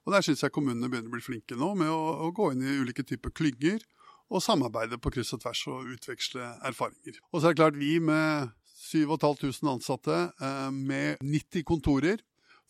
Og 0.04 0.12
Der 0.12 0.26
syns 0.26 0.42
jeg 0.44 0.52
kommunene 0.52 0.90
begynner 0.90 1.12
å 1.12 1.16
bli 1.16 1.24
flinke 1.24 1.56
nå 1.56 1.70
med 1.80 1.92
å, 1.94 2.02
å 2.26 2.32
gå 2.36 2.50
inn 2.52 2.66
i 2.66 2.80
ulike 2.82 3.06
typer 3.08 3.32
klynger 3.32 3.86
og 4.34 4.42
samarbeide 4.44 4.98
på 5.00 5.14
kryss 5.14 5.36
og 5.38 5.44
tvers 5.44 5.62
og 5.70 5.94
utveksle 5.94 6.50
erfaringer. 6.66 7.22
Og 7.32 7.40
så 7.40 7.48
er 7.48 7.54
det 7.54 7.62
klart 7.62 7.80
vi 7.80 8.00
med 8.04 8.52
7500 8.84 9.70
ansatte, 9.72 10.20
eh, 10.42 10.70
med 10.74 11.22
90 11.22 11.64
kontorer, 11.64 12.20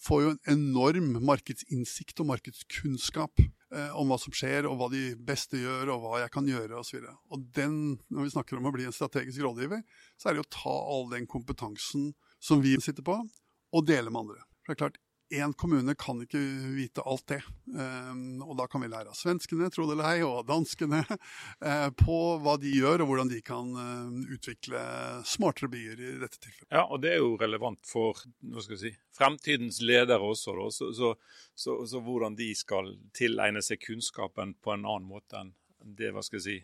får 0.04 0.22
jo 0.22 0.32
en 0.34 0.42
enorm 0.52 1.14
markedsinnsikt 1.24 2.20
og 2.20 2.34
markedskunnskap 2.34 3.40
eh, 3.40 3.50
om 3.98 4.12
hva 4.12 4.18
som 4.22 4.34
skjer, 4.36 4.68
og 4.70 4.78
hva 4.80 4.88
de 4.94 5.04
beste 5.18 5.60
gjør, 5.60 5.94
og 5.96 6.04
hva 6.04 6.24
jeg 6.24 6.34
kan 6.34 6.48
gjøre 6.50 6.80
osv. 6.80 7.06
Når 7.34 8.22
vi 8.22 8.34
snakker 8.34 8.60
om 8.60 8.70
å 8.70 8.74
bli 8.76 8.86
en 8.90 8.96
strategisk 8.96 9.44
rådgiver, 9.46 9.82
så 10.22 10.30
er 10.30 10.38
det 10.38 10.46
å 10.46 10.52
ta 10.54 10.76
all 10.94 11.10
den 11.14 11.26
kompetansen 11.30 12.12
som 12.44 12.62
vi 12.64 12.76
sitter 12.84 13.06
på, 13.08 13.18
og 13.74 13.88
dele 13.90 14.14
med 14.14 14.26
andre. 14.26 14.44
For 14.64 14.72
det 14.72 14.78
er 14.78 14.84
klart, 14.84 15.03
én 15.34 15.54
kommune 15.58 15.96
kan 16.00 16.22
ikke 16.24 16.40
vite 16.76 17.04
alt 17.10 17.26
det. 17.32 17.40
Ehm, 17.80 18.42
og 18.46 18.56
da 18.60 18.68
kan 18.70 18.84
vi 18.84 18.90
lære 18.92 19.12
av 19.12 19.18
svenskene, 19.18 19.70
tro 19.74 19.86
det 19.88 19.96
eller 19.96 20.10
ei, 20.12 20.24
og 20.26 20.46
danskene 20.48 21.02
eh, 21.68 21.90
på 22.00 22.20
hva 22.44 22.56
de 22.62 22.74
gjør, 22.74 23.04
og 23.04 23.12
hvordan 23.12 23.32
de 23.32 23.40
kan 23.46 23.72
eh, 23.84 24.34
utvikle 24.36 24.84
smartere 25.28 25.72
byer 25.74 26.02
i 26.02 26.12
dette 26.22 26.40
tilfellet. 26.40 26.70
Ja, 26.70 26.86
og 26.86 27.02
det 27.04 27.16
er 27.16 27.24
jo 27.24 27.34
relevant 27.42 27.82
for 27.90 28.22
hva 28.42 28.66
skal 28.66 28.78
jeg 28.78 28.84
si, 28.84 28.94
fremtidens 29.18 29.82
ledere 29.84 30.22
også. 30.24 30.56
Da. 30.60 30.70
Så, 30.74 30.92
så, 30.98 31.14
så, 31.56 31.80
så, 31.90 32.04
hvordan 32.04 32.38
de 32.40 32.52
skal 32.58 32.94
tilegne 33.18 33.64
seg 33.66 33.82
kunnskapen 33.84 34.58
på 34.62 34.76
en 34.76 34.86
annen 34.86 35.10
måte 35.10 35.42
enn 35.42 35.54
det 35.84 36.14
hva 36.16 36.24
skal 36.24 36.40
jeg 36.40 36.46
si, 36.46 36.58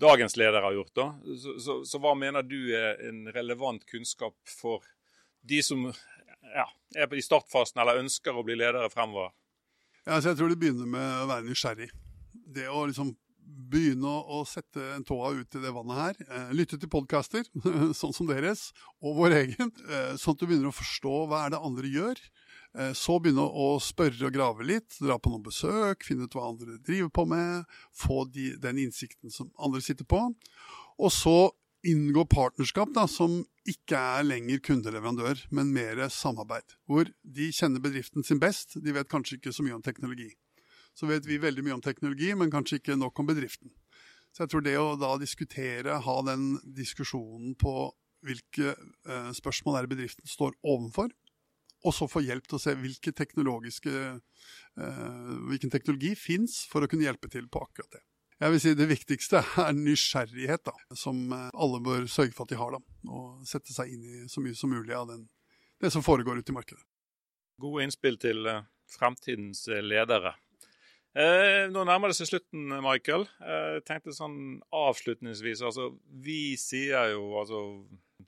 dagens 0.00 0.36
ledere 0.38 0.64
har 0.64 0.74
gjort. 0.74 0.94
da. 0.94 1.08
Så, 1.62 2.00
hva 2.02 2.14
mener 2.18 2.46
du 2.46 2.72
er 2.74 2.98
en 3.08 3.26
relevant 3.34 3.84
kunnskap 3.86 4.36
for 4.48 4.86
de 5.48 5.60
som 5.62 5.88
ja, 6.54 6.66
er 6.96 7.14
i 7.14 7.24
startfasen 7.24 7.80
eller 7.82 8.02
ønsker 8.02 8.36
å 8.36 8.44
bli 8.46 8.56
ledere 8.58 8.90
fremover? 8.92 9.32
Ja, 10.04 10.16
altså 10.16 10.32
jeg 10.32 10.40
tror 10.40 10.52
det 10.52 10.60
begynner 10.60 10.88
med 10.88 11.08
å 11.22 11.28
være 11.28 11.46
nysgjerrig. 11.48 11.88
Det 12.48 12.68
å 12.72 12.86
liksom 12.88 13.12
begynne 13.48 14.10
å 14.28 14.42
sette 14.48 14.82
en 14.94 15.04
tåa 15.06 15.32
ut 15.38 15.56
i 15.56 15.62
det 15.62 15.72
vannet 15.72 15.98
her. 15.98 16.18
Eh, 16.28 16.50
lytte 16.56 16.78
til 16.80 16.90
podcaster, 16.92 17.46
sånn 18.00 18.14
som 18.16 18.28
deres, 18.28 18.68
og 19.00 19.18
vår 19.20 19.36
egen. 19.42 19.72
Eh, 19.88 20.14
sånn 20.20 20.36
at 20.36 20.42
du 20.42 20.46
begynner 20.48 20.70
å 20.70 20.76
forstå 20.76 21.14
hva 21.28 21.44
er 21.44 21.54
det 21.54 21.62
andre 21.70 21.92
gjør. 21.92 22.22
Eh, 22.78 22.92
så 22.96 23.18
begynne 23.20 23.44
å 23.44 23.70
spørre 23.82 24.28
og 24.28 24.34
grave 24.36 24.66
litt, 24.68 24.98
dra 25.00 25.18
på 25.20 25.32
noen 25.32 25.46
besøk, 25.46 26.04
finne 26.06 26.28
ut 26.28 26.36
hva 26.36 26.50
andre 26.50 26.76
driver 26.84 27.12
på 27.20 27.24
med. 27.30 27.78
Få 27.96 28.24
de, 28.32 28.50
den 28.60 28.82
innsikten 28.84 29.32
som 29.34 29.52
andre 29.56 29.82
sitter 29.84 30.08
på. 30.08 30.26
Og 30.98 31.14
så 31.14 31.38
inngå 31.86 32.24
partnerskap 32.30 32.90
da, 32.94 33.06
som 33.10 33.40
ikke 33.68 33.98
er 33.98 34.26
lenger 34.26 34.62
kundeleverandør, 34.64 35.44
men 35.54 35.72
mer 35.74 36.00
samarbeid. 36.12 36.76
Hvor 36.88 37.10
de 37.22 37.50
kjenner 37.54 37.82
bedriften 37.84 38.24
sin 38.26 38.40
best. 38.42 38.78
De 38.82 38.94
vet 38.94 39.10
kanskje 39.10 39.38
ikke 39.38 39.52
så 39.54 39.62
mye 39.66 39.76
om 39.76 39.84
teknologi. 39.84 40.32
Så 40.98 41.06
vet 41.06 41.26
vi 41.28 41.38
veldig 41.38 41.62
mye 41.66 41.76
om 41.76 41.84
teknologi, 41.84 42.32
men 42.34 42.50
kanskje 42.50 42.80
ikke 42.80 42.98
nok 42.98 43.18
om 43.20 43.28
bedriften. 43.28 43.70
Så 44.34 44.44
jeg 44.44 44.52
tror 44.52 44.64
det 44.66 44.76
å 44.78 44.96
da 44.98 45.14
diskutere, 45.20 46.00
ha 46.04 46.16
den 46.26 46.58
diskusjonen 46.76 47.54
på 47.58 47.92
hvilke 48.26 48.74
eh, 48.74 49.30
spørsmål 49.36 49.78
er 49.78 49.90
bedriften 49.90 50.26
står 50.26 50.56
overfor, 50.66 51.12
og 51.86 51.94
så 51.94 52.08
få 52.10 52.24
hjelp 52.26 52.48
til 52.48 52.58
å 52.58 52.62
se 52.62 52.74
eh, 52.74 52.78
hvilken 55.46 55.70
teknologi 55.70 56.14
fins 56.18 56.64
for 56.70 56.82
å 56.82 56.90
kunne 56.90 57.06
hjelpe 57.06 57.30
til 57.30 57.46
på 57.46 57.62
akkurat 57.62 57.94
det. 57.94 58.02
Jeg 58.38 58.54
vil 58.54 58.60
si 58.62 58.74
Det 58.78 58.86
viktigste 58.86 59.40
er 59.58 59.72
nysgjerrighet, 59.74 60.62
da, 60.68 60.74
som 60.94 61.32
eh, 61.34 61.48
alle 61.58 61.80
bør 61.82 62.06
sørge 62.06 62.36
for 62.36 62.46
at 62.46 62.52
de 62.52 62.60
har. 62.60 62.76
da, 62.76 62.80
Og 63.10 63.46
sette 63.48 63.74
seg 63.74 63.90
inn 63.94 64.04
i 64.04 64.26
så 64.30 64.42
mye 64.44 64.54
som 64.58 64.70
mulig 64.70 64.94
av 64.94 65.08
den, 65.10 65.26
det 65.82 65.90
som 65.94 66.04
foregår 66.06 66.38
ute 66.38 66.54
i 66.54 66.58
markedet. 66.58 66.84
Gode 67.58 67.82
innspill 67.82 68.18
til 68.22 68.46
uh, 68.46 68.62
fremtidens 68.94 69.64
uh, 69.66 69.80
ledere. 69.82 70.36
Eh, 71.18 71.64
nå 71.72 71.82
nærmer 71.88 72.12
det 72.12 72.18
seg 72.18 72.28
slutten, 72.28 72.68
Michael. 72.84 73.24
Jeg 73.42 73.82
tenkte 73.88 74.14
sånn 74.14 74.60
avslutningsvis 74.76 75.64
altså, 75.66 75.88
Vi 76.22 76.52
sier 76.60 77.14
jo, 77.14 77.32
altså 77.40 77.62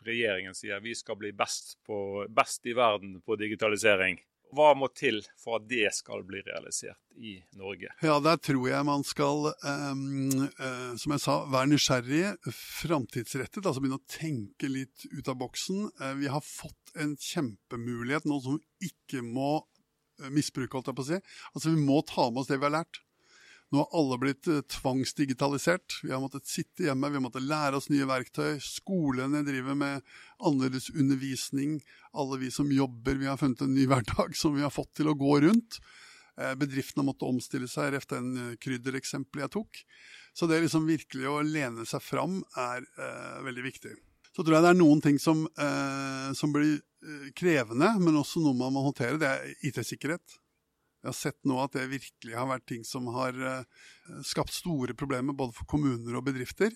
regjeringen 0.07 0.57
sier 0.57 0.83
vi 0.83 0.97
skal 0.99 1.19
bli 1.21 1.31
best, 1.37 1.77
på, 1.87 2.25
best 2.27 2.67
i 2.67 2.75
verden 2.75 3.21
på 3.23 3.39
digitalisering. 3.39 4.19
Hva 4.57 4.73
må 4.79 4.89
til 4.97 5.21
for 5.39 5.61
at 5.61 5.67
det 5.71 5.89
skal 5.95 6.25
bli 6.27 6.43
realisert 6.47 6.99
i 7.17 7.37
Norge? 7.59 7.93
Ja, 8.03 8.19
Der 8.23 8.39
tror 8.43 8.67
jeg 8.69 8.87
man 8.87 9.05
skal, 9.07 9.51
um, 9.63 10.47
uh, 10.59 10.93
som 10.99 11.15
jeg 11.15 11.23
sa, 11.23 11.37
være 11.51 11.71
nysgjerrig, 11.71 12.23
framtidsrettet. 12.57 13.63
Altså 13.65 13.83
begynne 13.83 14.01
å 14.01 14.11
tenke 14.11 14.71
litt 14.71 15.07
ut 15.13 15.31
av 15.31 15.39
boksen. 15.43 15.91
Uh, 16.01 16.15
vi 16.19 16.31
har 16.33 16.43
fått 16.45 16.95
en 16.99 17.15
kjempemulighet 17.15 18.27
nå 18.27 18.41
som 18.43 18.59
vi 18.59 18.91
ikke 18.91 19.23
må 19.23 19.61
eh, 19.61 20.31
misbruke, 20.35 20.75
holdt 20.75 20.91
jeg 20.91 20.99
på 20.99 21.07
å 21.07 21.11
si. 21.13 21.21
Altså 21.55 21.75
Vi 21.75 21.85
må 21.85 22.01
ta 22.09 22.27
med 22.31 22.43
oss 22.43 22.51
det 22.51 22.59
vi 22.59 22.67
har 22.67 22.81
lært. 22.81 23.03
Nå 23.71 23.79
har 23.79 23.99
alle 24.01 24.19
blitt 24.19 24.49
eh, 24.51 24.65
tvangsdigitalisert. 24.67 26.01
Vi 26.03 26.11
har 26.11 26.21
måttet 26.23 26.51
sitte 26.51 26.89
hjemme, 26.89 27.09
vi 27.09 27.21
har 27.21 27.23
måttet 27.23 27.47
lære 27.47 27.79
oss 27.79 27.87
nye 27.93 28.09
verktøy. 28.09 28.59
Skolene 28.65 29.45
driver 29.47 29.79
med 29.79 30.07
annerledes 30.43 30.91
undervisning. 30.91 31.79
Alle 32.11 32.41
vi 32.43 32.51
som 32.51 32.73
jobber, 32.75 33.21
vi 33.21 33.31
har 33.31 33.39
funnet 33.39 33.63
en 33.63 33.75
ny 33.77 33.87
hverdag 33.91 34.35
som 34.39 34.57
vi 34.59 34.67
har 34.67 34.75
fått 34.75 34.97
til 34.99 35.13
å 35.13 35.19
gå 35.19 35.39
rundt. 35.47 35.79
Eh, 36.41 36.57
bedriftene 36.59 37.07
måtte 37.07 37.31
omstille 37.31 37.71
seg, 37.71 37.93
rett 37.95 38.11
den 38.11 38.35
eh, 38.35 38.59
kryddereksempelet 38.59 39.47
jeg 39.47 39.55
tok. 39.55 39.83
Så 40.35 40.51
det 40.51 40.63
liksom 40.65 40.91
virkelig 40.91 41.31
å 41.31 41.41
lene 41.47 41.87
seg 41.87 42.03
fram 42.03 42.41
er 42.59 42.83
eh, 42.83 43.41
veldig 43.47 43.67
viktig. 43.71 43.97
Så 44.31 44.43
tror 44.43 44.57
jeg 44.57 44.67
det 44.67 44.75
er 44.75 44.83
noen 44.83 45.03
ting 45.05 45.19
som, 45.23 45.47
eh, 45.47 46.31
som 46.39 46.55
blir 46.55 46.79
krevende, 47.39 47.95
men 47.97 48.19
også 48.21 48.43
noe 48.45 48.53
man 48.59 48.75
må 48.75 48.83
håndtere. 48.85 49.17
Det 49.17 49.29
er 49.31 49.53
IT-sikkerhet. 49.71 50.40
Jeg 51.01 51.09
har 51.09 51.17
sett 51.17 51.39
nå 51.49 51.57
at 51.63 51.77
det 51.77 51.87
virkelig 51.89 52.37
har 52.37 52.49
vært 52.51 52.67
ting 52.69 52.83
som 52.85 53.07
har 53.15 53.37
eh, 53.37 53.87
skapt 54.27 54.53
store 54.53 54.97
problemer 54.99 55.37
både 55.37 55.57
for 55.57 55.69
kommuner 55.71 56.19
og 56.19 56.27
bedrifter. 56.27 56.75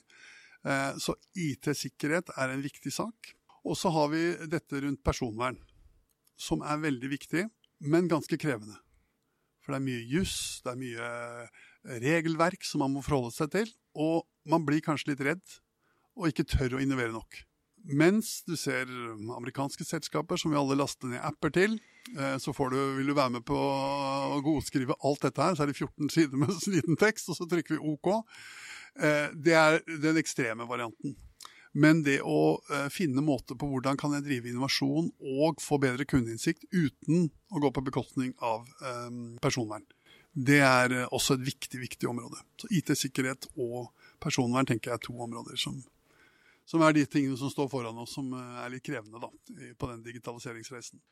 Eh, 0.64 0.96
så 0.96 1.16
IT-sikkerhet 1.36 2.32
er 2.32 2.54
en 2.54 2.64
viktig 2.64 2.92
sak. 2.94 3.34
Og 3.64 3.76
så 3.80 3.92
har 3.92 4.08
vi 4.12 4.22
dette 4.48 4.80
rundt 4.84 5.04
personvern, 5.04 5.58
som 6.40 6.64
er 6.64 6.82
veldig 6.82 7.10
viktig, 7.12 7.46
men 7.84 8.08
ganske 8.08 8.36
krevende. 8.40 8.76
For 9.64 9.72
det 9.72 9.80
er 9.80 9.86
mye 9.86 10.04
juss, 10.08 10.36
det 10.64 10.72
er 10.72 10.80
mye 10.80 11.10
eh, 11.44 11.64
regelverk 12.04 12.64
som 12.64 12.84
man 12.84 12.92
må 12.96 13.04
forholde 13.04 13.32
seg 13.36 13.52
til. 13.52 13.72
Og 13.96 14.24
man 14.48 14.64
blir 14.64 14.84
kanskje 14.84 15.12
litt 15.12 15.24
redd, 15.24 15.44
og 16.16 16.28
ikke 16.30 16.48
tør 16.48 16.76
å 16.76 16.84
innovere 16.84 17.12
nok. 17.12 17.44
Mens 17.84 18.38
du 18.48 18.54
ser 18.56 18.88
amerikanske 19.36 19.84
selskaper 19.84 20.40
som 20.40 20.52
vi 20.52 20.56
alle 20.56 20.76
laster 20.78 21.10
ned 21.10 21.20
apper 21.20 21.52
til, 21.52 21.74
eh, 22.16 22.36
så 22.40 22.54
du, 22.72 22.78
vil 22.96 23.10
du 23.10 23.14
være 23.16 23.36
med 23.36 23.44
på 23.44 23.58
å 23.58 24.40
godskrive 24.44 24.96
alt 25.04 25.26
dette 25.26 25.42
her. 25.42 25.54
Så 25.54 25.64
er 25.64 25.72
det 25.72 25.76
14 25.76 26.08
sider 26.14 26.40
med 26.40 26.54
liten 26.74 26.96
tekst, 26.96 27.28
og 27.28 27.36
så 27.36 27.48
trykker 27.50 27.76
vi 27.76 27.92
OK. 27.92 28.08
Eh, 28.96 29.28
det 29.36 29.56
er 29.60 29.80
den 30.00 30.20
ekstreme 30.20 30.68
varianten. 30.70 31.16
Men 31.76 32.00
det 32.06 32.20
å 32.22 32.56
eh, 32.72 32.88
finne 32.94 33.20
måter 33.24 33.58
på 33.58 33.68
hvordan 33.68 34.00
kan 34.00 34.16
jeg 34.16 34.24
drive 34.30 34.48
innovasjon 34.48 35.10
og 35.44 35.60
få 35.60 35.80
bedre 35.82 36.08
kundeinnsikt 36.08 36.64
uten 36.72 37.28
å 37.52 37.60
gå 37.60 37.74
på 37.74 37.84
bekostning 37.84 38.32
av 38.40 38.64
personvern, 39.44 39.84
det 40.34 40.62
er 40.66 40.94
også 41.14 41.36
et 41.36 41.44
viktig, 41.46 41.78
viktig 41.78 42.08
område. 42.10 42.40
Så 42.58 42.70
IT-sikkerhet 42.74 43.50
og 43.54 43.92
personvern 44.22 44.66
tenker 44.66 44.90
jeg 44.90 45.02
er 45.02 45.04
to 45.04 45.18
områder 45.20 45.60
som 45.60 45.82
som 46.64 46.82
er 46.82 46.96
de 46.96 47.04
tingene 47.06 47.36
som 47.36 47.52
står 47.52 47.68
foran 47.72 47.98
oss 48.00 48.16
som 48.16 48.32
eh, 48.32 48.64
er 48.64 48.72
litt 48.72 48.86
krevende 48.86 49.20
da, 49.22 49.30
på 49.78 49.90
den 49.90 50.02
digitaliseringsreisen. 50.06 51.02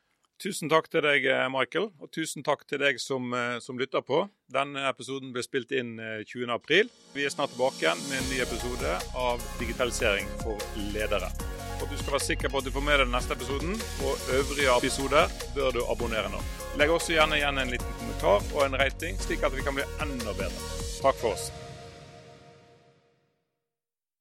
Tusen 0.42 0.70
takk 0.72 0.88
til 0.90 1.04
deg, 1.04 1.26
eh, 1.28 1.44
Michael, 1.52 1.90
og 2.02 2.10
tusen 2.10 2.42
takk 2.42 2.64
til 2.66 2.80
deg 2.82 2.98
som, 3.00 3.28
eh, 3.36 3.58
som 3.62 3.78
lytter 3.78 4.02
på. 4.02 4.24
Denne 4.50 4.88
episoden 4.88 5.32
ble 5.34 5.44
spilt 5.44 5.70
inn 5.76 5.94
20.4. 6.26 6.90
Vi 7.14 7.26
er 7.26 7.34
snart 7.34 7.54
tilbake 7.54 7.84
igjen 7.84 8.02
med 8.08 8.18
en 8.18 8.30
ny 8.32 8.40
episode 8.42 8.98
av 9.14 9.42
Digitalisering 9.60 10.28
for 10.42 10.58
ledere. 10.94 11.30
Og 11.82 11.88
du 11.90 11.96
skal 11.98 12.14
være 12.14 12.26
sikker 12.26 12.50
på 12.50 12.58
at 12.58 12.66
du 12.66 12.70
får 12.70 12.84
med 12.86 12.98
deg 12.98 13.08
den 13.08 13.16
neste 13.16 13.34
episoden 13.34 13.74
og 14.06 14.28
øvrige 14.38 14.76
episoder, 14.76 15.32
bør 15.54 15.72
du 15.74 15.80
abonnere 15.82 16.30
nå. 16.30 16.42
Legg 16.78 16.94
også 16.94 17.16
gjerne 17.16 17.40
igjen 17.40 17.58
en 17.58 17.74
liten 17.74 17.98
kommentar 17.98 18.38
og 18.54 18.62
en 18.66 18.78
rating, 18.78 19.18
slik 19.18 19.42
at 19.42 19.54
vi 19.54 19.66
kan 19.66 19.74
bli 19.74 19.86
enda 20.00 20.32
bedre. 20.38 20.70
Takk 21.02 21.18
for 21.18 21.34
oss. 21.34 21.50